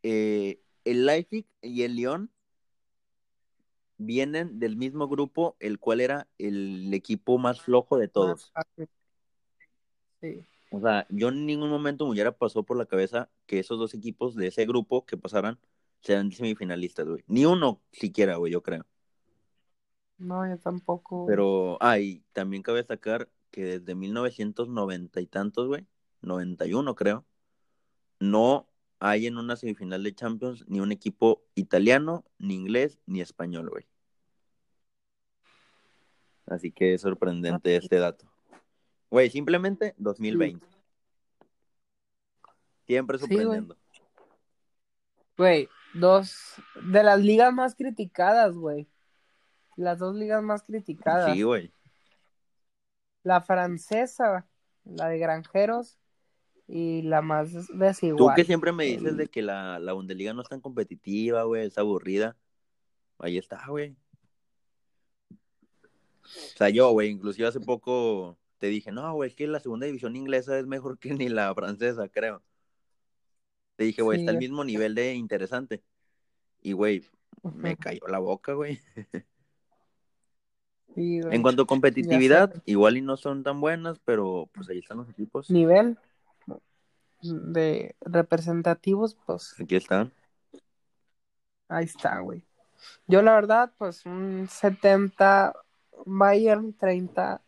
eh, 0.04 0.60
el 0.84 1.06
Leipzig 1.06 1.44
y 1.60 1.82
el 1.82 1.96
Lyon 1.96 2.30
vienen 3.96 4.60
del 4.60 4.76
mismo 4.76 5.08
grupo, 5.08 5.56
el 5.58 5.80
cual 5.80 6.00
era 6.00 6.28
el 6.38 6.94
equipo 6.94 7.36
más 7.38 7.62
flojo 7.62 7.98
de 7.98 8.06
todos. 8.06 8.52
Sí. 10.20 10.44
O 10.70 10.80
sea, 10.80 11.06
yo 11.08 11.30
en 11.30 11.44
ningún 11.44 11.70
momento 11.70 12.04
me 12.04 12.12
hubiera 12.12 12.30
pasado 12.30 12.62
por 12.62 12.76
la 12.76 12.86
cabeza 12.86 13.28
que 13.46 13.58
esos 13.58 13.76
dos 13.76 13.92
equipos 13.94 14.36
de 14.36 14.48
ese 14.48 14.66
grupo 14.66 15.04
que 15.04 15.16
pasaran 15.16 15.58
sean 16.00 16.30
semifinalistas, 16.30 17.08
güey. 17.08 17.24
Ni 17.26 17.44
uno 17.44 17.80
siquiera, 17.90 18.36
güey, 18.36 18.52
yo 18.52 18.62
creo. 18.62 18.86
No, 20.18 20.48
yo 20.48 20.58
tampoco. 20.58 21.26
Pero, 21.26 21.76
ah, 21.80 21.98
y 21.98 22.22
también 22.32 22.62
cabe 22.62 22.78
destacar 22.78 23.28
que 23.54 23.78
desde 23.78 23.94
1990 23.94 25.20
y 25.20 25.26
tantos, 25.26 25.68
güey, 25.68 25.86
91 26.22 26.96
creo, 26.96 27.24
no 28.18 28.68
hay 28.98 29.28
en 29.28 29.38
una 29.38 29.54
semifinal 29.54 30.02
de 30.02 30.12
Champions 30.12 30.64
ni 30.66 30.80
un 30.80 30.90
equipo 30.90 31.44
italiano, 31.54 32.24
ni 32.36 32.54
inglés, 32.54 32.98
ni 33.06 33.20
español, 33.20 33.70
güey. 33.70 33.86
Así 36.46 36.72
que 36.72 36.94
es 36.94 37.02
sorprendente 37.02 37.76
este 37.76 37.98
dato. 37.98 38.26
Güey, 39.08 39.30
simplemente 39.30 39.94
2020. 39.98 40.66
Siempre 42.88 43.18
güey. 43.18 43.28
sorprendiendo. 43.28 43.76
Güey, 45.38 45.68
dos 45.94 46.56
de 46.82 47.04
las 47.04 47.20
ligas 47.20 47.54
más 47.54 47.76
criticadas, 47.76 48.56
güey. 48.56 48.88
Las 49.76 50.00
dos 50.00 50.16
ligas 50.16 50.42
más 50.42 50.64
criticadas. 50.64 51.32
Sí, 51.32 51.42
güey. 51.42 51.72
La 53.24 53.40
francesa, 53.40 54.46
la 54.84 55.08
de 55.08 55.18
granjeros, 55.18 55.98
y 56.66 57.02
la 57.02 57.20
más 57.20 57.52
Tú 57.52 57.74
desigual. 57.74 58.34
que 58.34 58.44
siempre 58.44 58.72
me 58.72 58.84
dices 58.84 59.16
de 59.16 59.26
que 59.26 59.42
la, 59.42 59.78
la 59.78 59.92
Bundesliga 59.92 60.32
no 60.32 60.42
es 60.42 60.48
tan 60.48 60.60
competitiva, 60.60 61.42
güey, 61.44 61.66
es 61.66 61.76
aburrida. 61.76 62.36
Ahí 63.18 63.38
está, 63.38 63.62
güey. 63.68 63.96
O 66.22 66.56
sea, 66.56 66.70
yo, 66.70 66.90
güey, 66.92 67.10
inclusive 67.10 67.48
hace 67.48 67.60
poco 67.60 68.38
te 68.58 68.68
dije, 68.68 68.90
no, 68.92 69.12
güey, 69.14 69.28
es 69.28 69.36
que 69.36 69.46
la 69.46 69.60
segunda 69.60 69.86
división 69.86 70.16
inglesa 70.16 70.58
es 70.58 70.66
mejor 70.66 70.98
que 70.98 71.12
ni 71.12 71.28
la 71.28 71.54
francesa, 71.54 72.08
creo. 72.08 72.42
Te 73.76 73.84
dije, 73.84 74.02
güey, 74.02 74.18
Sí, 74.18 74.22
está 74.22 74.32
al 74.32 74.38
mismo 74.38 74.64
nivel 74.64 74.94
de 74.94 75.14
interesante. 75.14 75.82
Y, 76.62 76.72
güey, 76.72 77.04
me 77.42 77.76
cayó 77.76 78.06
la 78.08 78.20
boca, 78.20 78.54
güey. 78.54 78.80
Sí. 80.94 81.20
En 81.30 81.42
cuanto 81.42 81.62
a 81.62 81.66
competitividad, 81.66 82.54
igual 82.66 82.96
y 82.96 83.02
no 83.02 83.16
son 83.16 83.42
tan 83.42 83.60
buenas, 83.60 83.98
pero 84.04 84.48
pues 84.54 84.68
ahí 84.68 84.78
están 84.78 84.98
los 84.98 85.08
equipos. 85.08 85.50
Nivel 85.50 85.98
de 87.22 87.96
representativos, 88.00 89.16
pues 89.26 89.54
Aquí 89.58 89.76
están. 89.76 90.12
ahí 91.68 91.84
está, 91.84 92.18
güey. 92.20 92.44
Yo, 93.06 93.22
la 93.22 93.34
verdad, 93.34 93.72
pues 93.78 94.04
un 94.04 94.46
70 94.48 95.54
Bayern, 96.04 96.74
30 96.74 97.40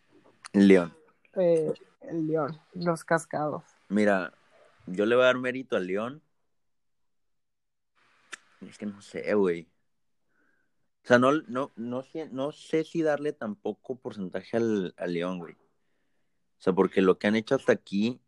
León. 0.53 0.95
eh, 1.35 1.73
el 2.03 2.27
León, 2.27 2.59
los 2.73 3.05
cascados. 3.05 3.65
Mira, 3.89 4.33
yo 4.87 5.05
le 5.05 5.15
voy 5.15 5.25
a 5.25 5.27
dar 5.27 5.39
mérito 5.39 5.77
al 5.77 5.87
León. 5.87 6.23
Es 8.61 8.79
que 8.79 8.87
no 8.87 9.03
sé, 9.03 9.35
güey. 9.35 9.69
O 11.07 11.09
sea, 11.09 11.21
no, 11.21 11.31
no, 11.47 11.71
no, 11.77 12.03
sé, 12.03 12.29
no 12.33 12.51
sé 12.51 12.83
si 12.83 13.01
darle 13.01 13.33
tampoco 13.33 13.95
porcentaje 13.95 14.57
al, 14.57 14.93
al 14.97 15.13
León, 15.13 15.39
güey. 15.39 15.55
O 15.55 16.59
sea, 16.59 16.73
porque 16.73 17.01
lo 17.01 17.17
que 17.17 17.29
han 17.29 17.37
hecho 17.37 17.55
hasta 17.55 17.71
aquí, 17.71 18.21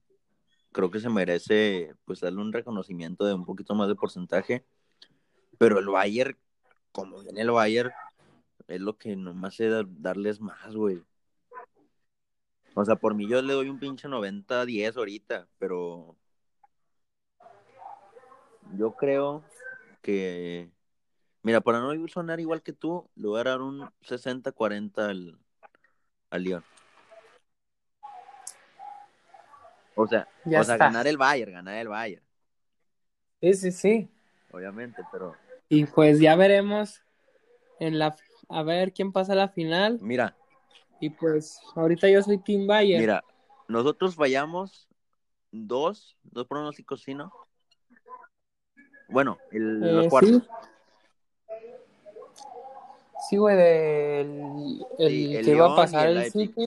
creo 0.71 0.89
que 0.89 1.01
se 1.01 1.09
merece, 1.09 1.97
pues, 2.05 2.21
darle 2.21 2.41
un 2.41 2.53
reconocimiento 2.53 3.25
de 3.25 3.35
un 3.35 3.45
poquito 3.45 3.75
más 3.75 3.89
de 3.89 3.97
porcentaje. 3.97 4.65
Pero 5.59 5.81
el 5.81 5.89
Bayern, 5.89 6.39
como 6.93 7.19
viene 7.19 7.41
el 7.41 7.51
Bayern, 7.51 7.91
es 8.69 8.81
lo 8.81 8.97
que 8.97 9.17
nomás 9.17 9.57
sé 9.57 9.69
dar- 9.69 9.87
darles 9.89 10.41
más, 10.41 10.73
güey. 10.77 11.03
O 12.75 12.85
sea, 12.85 12.95
por 12.95 13.17
mí 13.17 13.29
yo 13.29 13.43
le 13.43 13.55
doy 13.55 13.71
un 13.71 13.81
pinche 13.81 14.07
90-10 14.07 14.97
ahorita, 14.97 15.49
pero 15.59 16.17
yo 18.77 18.93
creo 18.95 19.43
que, 20.01 20.71
mira, 21.49 21.63
para 21.63 21.81
no 21.81 22.09
sonar 22.09 22.41
igual 22.41 22.61
que 22.63 22.75
tú, 22.75 23.09
le 23.17 23.27
voy 23.27 23.41
a 23.41 23.45
dar 23.45 23.63
un 23.63 23.89
60-40 24.03 25.09
al, 25.09 25.39
al 26.29 26.45
León. 26.45 26.63
O 29.95 30.07
sea, 30.07 30.29
Ya 30.45 30.61
o 30.61 30.65
sea, 30.65 30.77
ganar 30.77 31.07
el 31.07 31.17
Bayern, 31.17 31.53
ganar 31.53 31.77
el 31.77 31.89
Bayern, 31.89 32.23
Sí, 33.41 33.55
sí, 33.55 33.73
sí. 33.73 34.11
obviamente, 34.53 35.03
pero 35.11 35.37
Y 35.71 35.87
pues 35.87 36.21
ya 36.21 36.37
veremos 36.37 37.03
en 37.81 37.99
la 37.99 38.15
a 38.51 38.63
ver 38.63 38.93
quién 38.93 39.11
pasa 39.11 39.33
a 39.33 39.37
la 39.37 39.49
final. 39.49 39.99
mira, 40.03 40.37
Y 41.01 41.09
pues 41.09 41.63
ahorita 41.75 42.11
yo 42.11 42.23
soy 42.23 42.37
Team 42.37 42.67
Bayern. 42.67 43.01
mira, 43.01 43.25
nosotros 43.69 44.15
fallamos 44.15 44.87
dos, 45.51 46.15
dos 46.25 46.47
pronósticos, 46.47 47.01
¿sí, 47.01 47.15
no? 47.15 47.33
Bueno, 49.09 49.39
el- 49.51 49.81
Eh, 49.81 49.93
los 49.95 50.09
cuartos. 50.09 50.43
Sí, 50.43 50.49
güey, 53.37 53.57
del 53.57 54.81
el 54.99 55.09
Sí, 55.11 55.37
el 55.37 55.45
que 55.45 55.51
iba 55.53 55.73
a 55.73 55.77
pasar 55.77 56.07
el 56.09 56.13
el, 56.17 56.19
Leipzig. 56.23 56.55
City. 56.55 56.67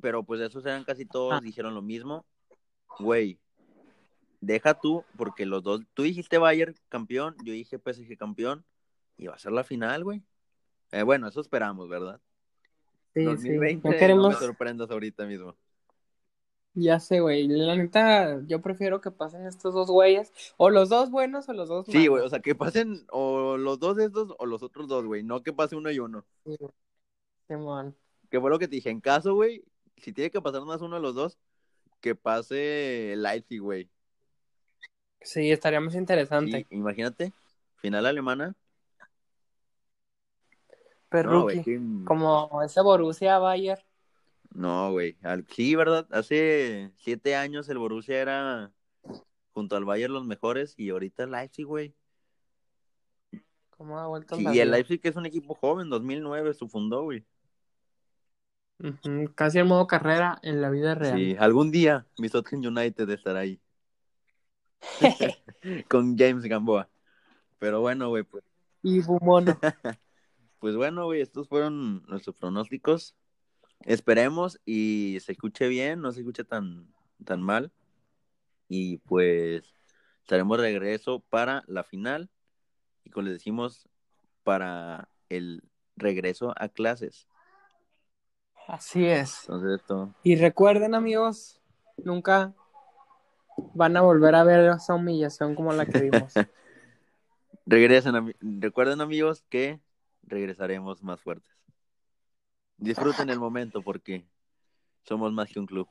pero 0.00 0.22
pues 0.22 0.40
esos 0.40 0.64
eran 0.64 0.84
casi 0.84 1.04
todos, 1.06 1.34
Ah. 1.34 1.40
dijeron 1.42 1.74
lo 1.74 1.82
mismo. 1.82 2.24
Güey, 2.98 3.38
deja 4.40 4.74
tú, 4.74 5.04
porque 5.16 5.44
los 5.46 5.62
dos, 5.62 5.82
tú 5.94 6.02
dijiste 6.02 6.38
Bayern 6.38 6.74
campeón, 6.88 7.34
yo 7.44 7.52
dije 7.52 7.78
PSG 7.78 8.16
campeón, 8.16 8.64
y 9.16 9.26
va 9.26 9.34
a 9.34 9.38
ser 9.38 9.52
la 9.52 9.64
final, 9.64 10.04
güey. 10.04 10.22
Eh, 10.92 11.02
bueno, 11.02 11.26
eso 11.28 11.40
esperamos, 11.40 11.88
¿verdad? 11.88 12.20
Sí, 13.14 13.24
2020, 13.24 13.80
sí. 13.80 13.80
No 13.84 13.92
no 13.92 13.98
queremos, 13.98 14.28
me 14.28 14.34
sorprendas 14.46 14.90
ahorita 14.90 15.26
mismo. 15.26 15.56
Ya 16.76 17.00
sé, 17.00 17.20
güey. 17.20 17.48
La 17.48 17.74
neta, 17.76 18.40
yo 18.46 18.60
prefiero 18.62 19.00
que 19.00 19.10
pasen 19.10 19.46
estos 19.46 19.74
dos 19.74 19.90
güeyes. 19.90 20.32
O 20.56 20.70
los 20.70 20.88
dos 20.88 21.10
buenos 21.10 21.48
o 21.48 21.52
los 21.52 21.68
dos 21.68 21.86
Sí, 21.86 21.92
malos. 21.92 22.08
güey, 22.08 22.24
o 22.24 22.28
sea, 22.28 22.40
que 22.40 22.54
pasen 22.54 23.06
o 23.10 23.56
los 23.56 23.78
dos 23.78 23.96
de 23.96 24.04
estos 24.06 24.34
o 24.38 24.46
los 24.46 24.62
otros 24.62 24.88
dos, 24.88 25.04
güey, 25.04 25.22
no 25.22 25.42
que 25.42 25.52
pase 25.52 25.76
uno 25.76 25.90
y 25.90 25.98
uno. 25.98 26.24
Sí, 26.44 26.56
Simón. 27.48 27.96
Que 28.30 28.40
fue 28.40 28.50
lo 28.50 28.58
que 28.58 28.68
te 28.68 28.76
dije, 28.76 28.90
en 28.90 29.00
caso, 29.00 29.34
güey, 29.34 29.64
si 29.96 30.12
tiene 30.12 30.30
que 30.30 30.40
pasar 30.40 30.62
más 30.62 30.80
uno 30.82 30.96
de 30.96 31.02
los 31.02 31.14
dos, 31.14 31.38
que 32.00 32.14
pase 32.14 33.14
Leipzig, 33.16 33.60
güey. 33.60 33.88
Sí, 35.20 35.50
estaría 35.50 35.80
más 35.80 35.94
interesante. 35.94 36.66
Sí, 36.68 36.76
imagínate, 36.76 37.32
final 37.76 38.06
alemana. 38.06 38.54
Pero 41.08 41.46
No, 41.46 41.46
como 42.04 42.62
ese 42.62 42.80
Borussia 42.82 43.38
Bayern. 43.38 43.80
No, 44.56 44.90
güey. 44.90 45.18
Al- 45.22 45.46
Sí, 45.48 45.74
¿verdad? 45.74 46.06
Hace 46.10 46.90
siete 46.96 47.36
años 47.36 47.68
el 47.68 47.76
Borussia 47.76 48.18
era 48.18 48.72
junto 49.52 49.76
al 49.76 49.84
Bayern 49.84 50.14
los 50.14 50.24
mejores 50.24 50.74
y 50.78 50.88
ahorita 50.88 51.24
el 51.24 51.32
Leipzig, 51.32 51.66
güey. 51.66 51.94
¿Cómo 53.70 53.98
ha 53.98 54.06
vuelto 54.06 54.36
Sí, 54.36 54.46
y 54.50 54.58
el? 54.60 54.70
Leipzig 54.70 55.00
es 55.02 55.16
un 55.16 55.26
equipo 55.26 55.54
joven, 55.54 55.90
2009 55.90 56.54
se 56.54 56.66
fundó, 56.66 57.02
güey. 57.02 57.26
Casi 59.34 59.58
en 59.58 59.66
modo 59.66 59.86
carrera 59.86 60.38
en 60.42 60.62
la 60.62 60.70
vida 60.70 60.94
real. 60.94 61.18
Sí, 61.18 61.36
algún 61.38 61.70
día 61.70 62.06
mi 62.16 62.30
Tottenham 62.30 62.76
United 62.76 63.08
estará 63.10 63.40
ahí. 63.40 63.60
Con 65.88 66.16
James 66.16 66.44
Gamboa. 66.44 66.88
Pero 67.58 67.80
bueno, 67.82 68.08
güey, 68.08 68.22
pues, 68.22 68.42
y 68.82 69.02
Bumono. 69.02 69.58
pues 70.60 70.76
bueno, 70.76 71.04
güey, 71.04 71.20
estos 71.20 71.46
fueron 71.46 72.02
nuestros 72.06 72.36
pronósticos. 72.36 73.14
Esperemos 73.80 74.60
y 74.64 75.18
se 75.20 75.32
escuche 75.32 75.68
bien, 75.68 76.00
no 76.00 76.12
se 76.12 76.20
escuche 76.20 76.44
tan, 76.44 76.92
tan 77.24 77.42
mal. 77.42 77.72
Y 78.68 78.98
pues, 78.98 79.64
estaremos 80.22 80.58
de 80.58 80.64
regreso 80.64 81.20
para 81.30 81.62
la 81.66 81.84
final 81.84 82.30
y 83.06 83.10
como 83.10 83.26
les 83.26 83.34
decimos, 83.34 83.88
para 84.42 85.08
el 85.28 85.62
regreso 85.96 86.52
a 86.56 86.68
clases. 86.68 87.28
Así 88.66 89.06
es. 89.06 89.42
Entonces 89.42 89.80
esto... 89.80 90.12
Y 90.24 90.34
recuerden 90.34 90.94
amigos, 90.96 91.60
nunca 91.96 92.52
van 93.74 93.96
a 93.96 94.02
volver 94.02 94.34
a 94.34 94.42
ver 94.42 94.68
esa 94.70 94.94
humillación 94.94 95.54
como 95.54 95.72
la 95.72 95.86
que 95.86 96.00
vimos. 96.00 96.34
Regresen, 97.66 98.34
recuerden 98.40 99.00
amigos 99.00 99.44
que 99.48 99.80
regresaremos 100.22 101.02
más 101.02 101.20
fuertes. 101.20 101.50
Disfruten 102.76 103.30
el 103.30 103.38
momento 103.40 103.82
porque 103.82 104.26
somos 105.04 105.32
más 105.32 105.48
que 105.48 105.58
un 105.58 105.66
club. 105.66 105.88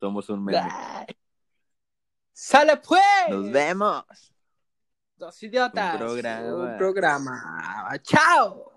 Somos 0.00 0.28
un 0.28 0.44
meme. 0.44 0.68
¡Sale 2.32 2.76
pues! 2.76 3.02
¡Nos 3.30 3.50
vemos! 3.50 4.04
Dos 5.16 5.42
idiotas. 5.42 5.94
Un 5.94 5.98
programa. 5.98 6.54
Un 6.54 6.76
programa. 6.76 7.98
¡Chao! 8.02 8.75